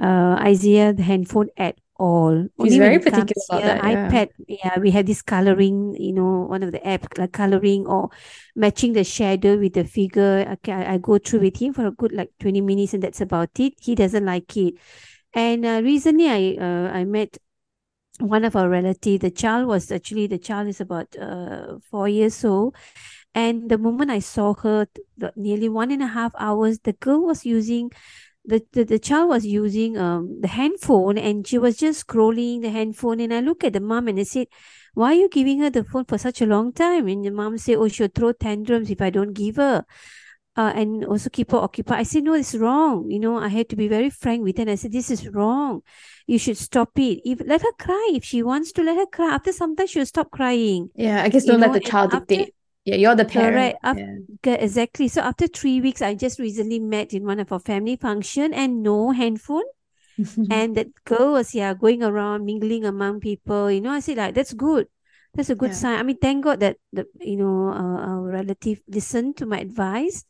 uh 0.00 0.36
Isaiah 0.40 0.92
the 0.94 1.02
handphone 1.04 1.48
at 1.56 1.76
all. 1.96 2.48
She's 2.62 2.76
Only 2.76 2.78
very 2.78 2.98
when 2.98 3.00
it 3.00 3.06
comes 3.08 3.32
particular 3.32 3.44
about 3.48 3.64
that, 3.66 3.82
yeah. 3.82 4.12
iPad, 4.12 4.30
yeah, 4.48 4.78
we 4.80 4.90
have 4.92 5.06
this 5.06 5.22
coloring, 5.22 5.96
you 5.98 6.12
know, 6.14 6.46
one 6.48 6.62
of 6.64 6.72
the 6.72 6.86
app 6.86 7.18
like 7.18 7.32
coloring 7.32 7.86
or 7.86 8.10
matching 8.56 8.94
the 8.94 9.04
shadow 9.04 9.58
with 9.58 9.74
the 9.74 9.84
figure. 9.84 10.46
Okay, 10.54 10.72
I, 10.72 10.94
I 10.94 10.98
go 10.98 11.18
through 11.18 11.40
with 11.40 11.58
him 11.58 11.74
for 11.74 11.86
a 11.86 11.92
good 11.92 12.12
like 12.12 12.30
20 12.40 12.60
minutes 12.62 12.94
and 12.94 13.02
that's 13.02 13.20
about 13.22 13.50
it. 13.60 13.74
He 13.80 13.94
doesn't 13.96 14.26
like 14.26 14.56
it. 14.56 14.74
And 15.32 15.64
uh, 15.64 15.80
recently 15.82 16.28
I 16.28 16.56
uh, 16.60 16.90
I 16.90 17.04
met 17.04 17.38
one 18.20 18.44
of 18.44 18.56
our 18.56 18.68
relative. 18.68 19.20
The 19.20 19.30
child 19.30 19.68
was 19.68 19.90
actually 19.92 20.26
the 20.26 20.38
child 20.38 20.68
is 20.68 20.80
about 20.80 21.16
uh 21.16 21.78
four 21.90 22.08
years 22.08 22.44
old. 22.44 22.76
And 23.34 23.70
the 23.70 23.78
moment 23.78 24.10
I 24.10 24.20
saw 24.20 24.54
her, 24.54 24.88
the, 25.16 25.32
nearly 25.36 25.68
one 25.68 25.90
and 25.92 26.02
a 26.02 26.08
half 26.08 26.32
hours, 26.38 26.80
the 26.80 26.94
girl 26.94 27.26
was 27.26 27.46
using, 27.46 27.90
the, 28.44 28.66
the, 28.72 28.84
the 28.84 28.98
child 28.98 29.28
was 29.30 29.46
using 29.46 29.98
um 29.98 30.40
the 30.40 30.48
handphone 30.48 31.18
and 31.18 31.46
she 31.46 31.58
was 31.58 31.76
just 31.78 32.06
scrolling 32.06 32.62
the 32.62 32.70
handphone. 32.70 33.20
And 33.20 33.34
I 33.34 33.40
look 33.40 33.64
at 33.64 33.74
the 33.74 33.80
mom 33.80 34.08
and 34.08 34.20
I 34.20 34.24
said, 34.24 34.48
Why 34.94 35.12
are 35.12 35.20
you 35.22 35.28
giving 35.28 35.60
her 35.60 35.70
the 35.70 35.84
phone 35.84 36.06
for 36.06 36.18
such 36.18 36.42
a 36.42 36.46
long 36.46 36.72
time? 36.72 37.08
And 37.08 37.24
the 37.24 37.30
mom 37.30 37.58
said, 37.58 37.76
Oh, 37.76 37.88
she'll 37.88 38.08
throw 38.08 38.32
tantrums 38.32 38.90
if 38.90 39.00
I 39.02 39.10
don't 39.10 39.34
give 39.34 39.56
her. 39.56 39.84
Uh, 40.56 40.72
and 40.74 41.04
also 41.04 41.30
keep 41.30 41.52
her 41.52 41.58
occupied. 41.58 42.00
I 42.00 42.02
said, 42.02 42.24
No, 42.24 42.34
it's 42.34 42.54
wrong. 42.54 43.08
You 43.08 43.20
know, 43.20 43.38
I 43.38 43.48
had 43.48 43.68
to 43.70 43.76
be 43.76 43.88
very 43.88 44.10
frank 44.10 44.42
with 44.42 44.56
her. 44.56 44.62
And 44.62 44.70
I 44.70 44.74
said, 44.74 44.92
This 44.92 45.10
is 45.10 45.28
wrong. 45.28 45.82
You 46.26 46.38
should 46.38 46.58
stop 46.58 46.90
it. 46.98 47.20
If 47.24 47.40
let 47.46 47.62
her 47.62 47.72
cry. 47.78 48.10
If 48.14 48.24
she 48.24 48.42
wants 48.42 48.72
to, 48.72 48.82
let 48.82 48.96
her 48.96 49.06
cry. 49.06 49.34
After 49.34 49.52
some 49.52 49.76
time, 49.76 49.86
she'll 49.86 50.06
stop 50.06 50.30
crying. 50.30 50.90
Yeah, 50.94 51.22
I 51.22 51.28
guess 51.28 51.44
don't 51.44 51.60
let 51.60 51.68
know, 51.68 51.74
the 51.74 51.80
child 51.80 52.10
dictate. 52.10 52.54
Yeah, 52.84 52.96
you're 52.96 53.14
the 53.14 53.24
parent. 53.24 53.76
Correct. 53.82 53.98
Yeah. 54.44 54.54
Exactly. 54.54 55.08
So 55.08 55.20
after 55.22 55.46
three 55.46 55.80
weeks, 55.80 56.02
I 56.02 56.14
just 56.14 56.38
recently 56.38 56.80
met 56.80 57.12
in 57.12 57.24
one 57.24 57.38
of 57.38 57.52
our 57.52 57.60
family 57.60 57.96
function 57.96 58.52
and 58.52 58.82
no 58.82 59.12
handphone. 59.12 59.64
And 60.50 60.76
that 60.76 60.88
girl 61.04 61.32
was 61.32 61.54
yeah 61.54 61.72
going 61.72 62.02
around 62.02 62.44
mingling 62.44 62.84
among 62.84 63.20
people. 63.20 63.70
You 63.70 63.80
know, 63.80 63.92
I 63.92 64.00
said 64.00 64.18
like 64.18 64.34
that's 64.34 64.52
good. 64.52 64.88
That's 65.34 65.50
a 65.50 65.54
good 65.54 65.70
Yeah. 65.70 65.76
sign. 65.78 65.98
I 65.98 66.02
mean, 66.02 66.18
thank 66.18 66.44
God 66.44 66.60
that 66.60 66.76
the 66.92 67.06
you 67.20 67.36
know 67.36 67.70
uh, 67.70 67.98
our 68.06 68.22
relative 68.22 68.82
listened 68.88 69.36
to 69.38 69.46
my 69.46 69.60
advice, 69.60 70.24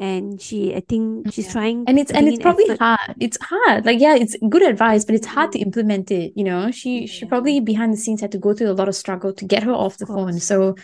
and 0.00 0.40
she 0.40 0.74
I 0.74 0.80
think 0.80 1.32
she's 1.32 1.46
Yeah. 1.46 1.52
trying 1.52 1.84
and 1.86 1.98
it's 1.98 2.10
and 2.10 2.26
it's 2.28 2.38
probably 2.40 2.64
effort. 2.72 2.80
hard 2.80 3.14
it's 3.20 3.36
hard 3.42 3.84
like 3.84 4.00
yeah 4.00 4.14
it's 4.16 4.36
good 4.48 4.62
advice 4.62 5.04
but 5.04 5.14
it's 5.14 5.26
hard 5.26 5.52
to 5.52 5.58
implement 5.58 6.10
it 6.10 6.32
you 6.36 6.44
know 6.44 6.70
she 6.70 7.06
she 7.06 7.26
probably 7.26 7.60
behind 7.60 7.92
the 7.92 7.98
scenes 8.00 8.20
had 8.20 8.32
to 8.32 8.38
go 8.38 8.54
through 8.54 8.70
a 8.70 8.78
lot 8.80 8.88
of 8.88 8.94
struggle 8.96 9.32
to 9.34 9.44
get 9.44 9.62
her 9.62 9.72
off 9.72 9.98
the 9.98 10.06
phone 10.06 10.40
so 10.40 10.74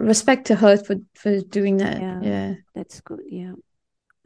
respect 0.00 0.46
to 0.48 0.56
her 0.56 0.76
for 0.76 0.96
for 1.14 1.38
doing 1.40 1.76
that 1.78 2.00
Yeah. 2.02 2.20
yeah 2.22 2.54
That's 2.74 3.00
good. 3.00 3.22
Yeah. 3.26 3.54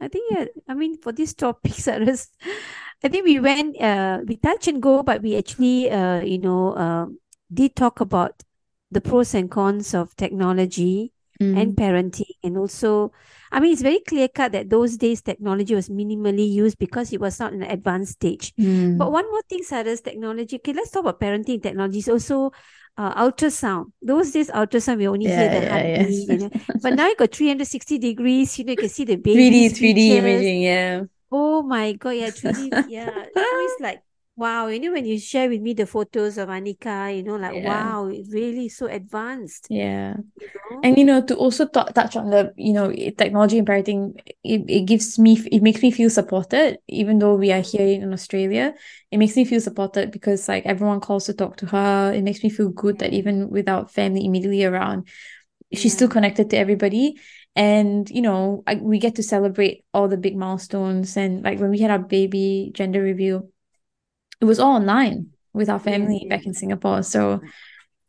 I 0.01 0.07
think 0.09 0.25
yeah, 0.33 0.45
I 0.67 0.73
mean 0.73 0.97
for 0.97 1.11
these 1.13 1.33
topics 1.33 1.83
Saras, 1.87 2.27
I 3.03 3.07
think 3.07 3.25
we 3.25 3.39
went 3.39 3.79
uh 3.79 4.19
we 4.27 4.35
touch 4.37 4.67
and 4.67 4.81
go, 4.81 5.03
but 5.03 5.21
we 5.21 5.37
actually 5.37 5.89
uh 5.89 6.21
you 6.21 6.39
know 6.39 6.75
um 6.75 7.19
did 7.53 7.75
talk 7.75 8.01
about 8.01 8.43
the 8.93 9.01
pros 9.01 9.33
and 9.33 9.49
cons 9.51 9.93
of 9.93 10.15
technology 10.15 11.11
Mm. 11.41 11.57
and 11.59 11.75
parenting 11.75 12.29
and 12.43 12.57
also 12.59 13.11
I 13.51 13.59
mean 13.59 13.73
it's 13.73 13.81
very 13.81 13.99
clear 14.07 14.27
cut 14.29 14.51
that 14.51 14.69
those 14.69 14.97
days 14.97 15.21
technology 15.23 15.73
was 15.73 15.89
minimally 15.89 16.47
used 16.47 16.77
because 16.77 17.11
it 17.11 17.19
was 17.19 17.39
not 17.39 17.53
an 17.53 17.63
advanced 17.63 18.13
stage. 18.13 18.53
Mm. 18.59 18.97
But 18.99 19.11
one 19.11 19.25
more 19.31 19.41
thing, 19.49 19.63
Saras, 19.63 20.03
technology. 20.03 20.57
Okay, 20.57 20.73
let's 20.73 20.91
talk 20.91 21.01
about 21.01 21.19
parenting 21.19 21.61
technology. 21.61 21.99
It's 21.99 22.07
also 22.07 22.51
uh, 22.97 23.13
ultrasound. 23.25 23.91
Those 24.01 24.31
days, 24.31 24.49
ultrasound, 24.51 24.97
we 24.97 25.07
only 25.07 25.25
hear 25.27 25.49
Yeah, 25.49 25.49
the 25.49 25.61
yeah, 25.61 25.69
heartbeat. 25.69 26.27
yeah. 26.27 26.33
You 26.33 26.37
know? 26.37 26.51
But 26.81 26.93
now 26.93 27.07
you 27.07 27.15
got 27.15 27.31
360 27.33 27.97
degrees, 27.97 28.57
you 28.59 28.65
know, 28.65 28.71
you 28.71 28.77
can 28.77 28.89
see 28.89 29.05
the 29.05 29.15
baby 29.15 29.33
3D 29.33 29.69
3D 29.69 30.01
features. 30.01 30.17
imaging 30.17 30.61
yeah 30.61 31.03
Oh 31.31 31.63
my 31.63 31.93
God, 31.93 32.11
yeah, 32.11 32.29
3D, 32.29 32.77
yeah. 32.85 33.25
So 33.49 33.57
it's 33.59 33.79
like, 33.79 34.01
wow, 34.35 34.67
you 34.67 34.79
know, 34.79 34.91
when 34.93 35.05
you 35.05 35.19
share 35.19 35.49
with 35.49 35.61
me 35.61 35.73
the 35.73 35.85
photos 35.85 36.37
of 36.37 36.49
Anika, 36.49 37.15
you 37.15 37.23
know, 37.23 37.35
like, 37.35 37.53
Yeah. 37.53 37.69
wow, 37.69 38.07
it's 38.07 38.33
really 38.33 38.69
so 38.69 38.87
advanced, 38.87 39.67
yeah 39.69 40.15
you 40.35 40.47
know? 40.71 40.81
And 40.83 40.97
you 40.97 41.05
know, 41.05 41.21
to 41.21 41.35
also 41.35 41.65
t- 41.65 41.93
touch 41.95 42.15
on 42.17 42.29
the, 42.29 42.53
you 42.57 42.73
know, 42.73 42.91
technology 43.17 43.57
and 43.57 43.67
parenting, 43.67 44.19
it, 44.43 44.63
it 44.67 44.85
gives 44.85 45.17
me, 45.17 45.39
it 45.51 45.61
makes 45.61 45.81
me 45.81 45.91
feel 45.91 46.09
supported, 46.09 46.77
even 46.89 47.19
though 47.19 47.35
we 47.35 47.51
are 47.51 47.61
here 47.61 47.87
in 47.87 48.11
Australia. 48.11 48.73
It 49.11 49.17
makes 49.17 49.35
me 49.37 49.45
feel 49.45 49.61
supported 49.61 50.11
because 50.11 50.47
like 50.49 50.65
everyone 50.65 50.99
calls 50.99 51.25
to 51.27 51.33
talk 51.33 51.57
to 51.57 51.67
her. 51.67 52.11
It 52.13 52.23
makes 52.23 52.43
me 52.43 52.49
feel 52.49 52.69
good 52.69 52.99
that 52.99 53.13
even 53.13 53.49
without 53.49 53.91
family 53.91 54.25
immediately 54.25 54.65
around, 54.65 55.07
she's 55.73 55.93
still 55.93 56.09
connected 56.09 56.49
to 56.49 56.57
everybody. 56.57 57.15
And 57.55 58.09
you 58.09 58.21
know, 58.21 58.63
I, 58.67 58.75
we 58.75 58.99
get 58.99 59.15
to 59.15 59.23
celebrate 59.23 59.85
all 59.93 60.07
the 60.09 60.17
big 60.17 60.35
milestones. 60.35 61.15
And 61.17 61.43
like 61.43 61.59
when 61.59 61.69
we 61.69 61.79
had 61.79 61.91
our 61.91 61.99
baby 61.99 62.71
gender 62.73 63.01
reveal, 63.01 63.49
it 64.43 64.45
was 64.45 64.59
all 64.59 64.75
online 64.75 65.31
with 65.53 65.69
our 65.69 65.79
Yeah, 65.79 65.91
family 65.95 66.19
yeah. 66.23 66.35
back 66.35 66.45
in 66.45 66.53
Singapore. 66.53 67.01
So 67.01 67.39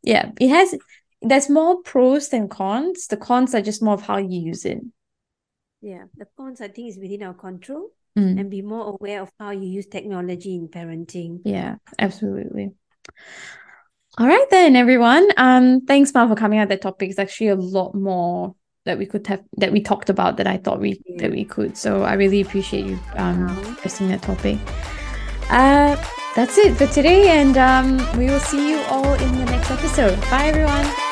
yeah, 0.02 0.32
it 0.40 0.48
has 0.48 0.74
there's 1.22 1.48
more 1.48 1.80
pros 1.82 2.28
than 2.28 2.48
cons. 2.48 3.06
The 3.06 3.16
cons 3.16 3.54
are 3.54 3.62
just 3.62 3.82
more 3.82 3.94
of 3.94 4.02
how 4.02 4.16
you 4.18 4.40
use 4.40 4.64
it. 4.64 4.80
Yeah, 5.80 6.04
the 6.16 6.26
cons 6.36 6.60
I 6.60 6.68
think 6.68 6.88
is 6.88 6.98
within 6.98 7.22
our 7.22 7.34
control 7.34 7.90
Mm. 8.16 8.38
and 8.38 8.50
be 8.50 8.62
more 8.62 8.94
aware 8.94 9.22
of 9.22 9.30
how 9.40 9.50
you 9.50 9.66
use 9.68 9.86
technology 9.86 10.54
in 10.54 10.68
parenting. 10.68 11.40
Yeah, 11.44 11.76
absolutely. 11.98 12.70
All 14.18 14.26
right 14.28 14.46
then, 14.50 14.76
everyone. 14.76 15.26
Um, 15.36 15.80
thanks, 15.86 16.14
Mal, 16.14 16.28
for 16.28 16.36
coming 16.36 16.60
out. 16.60 16.68
That 16.68 16.80
topic 16.82 17.10
is 17.10 17.18
actually 17.18 17.48
a 17.48 17.56
lot 17.56 17.94
more 17.94 18.54
that 18.84 18.98
we 18.98 19.06
could 19.06 19.26
have 19.26 19.42
that 19.56 19.72
we 19.72 19.80
talked 19.80 20.10
about 20.10 20.36
that 20.36 20.46
I 20.46 20.58
thought 20.58 20.80
we 20.80 21.00
that 21.18 21.30
we 21.30 21.44
could. 21.44 21.76
So 21.76 22.02
I 22.02 22.14
really 22.14 22.40
appreciate 22.40 22.86
you 22.86 22.98
um 23.16 23.46
Wow. 23.46 23.74
addressing 23.78 24.08
that 24.08 24.22
topic. 24.22 24.58
Uh, 25.50 25.96
that's 26.34 26.58
it 26.58 26.76
for 26.76 26.86
today, 26.86 27.28
and 27.28 27.56
um, 27.56 28.18
we 28.18 28.26
will 28.26 28.40
see 28.40 28.68
you 28.70 28.78
all 28.88 29.14
in 29.14 29.32
the 29.38 29.44
next 29.46 29.70
episode. 29.70 30.20
Bye, 30.30 30.46
everyone. 30.46 31.03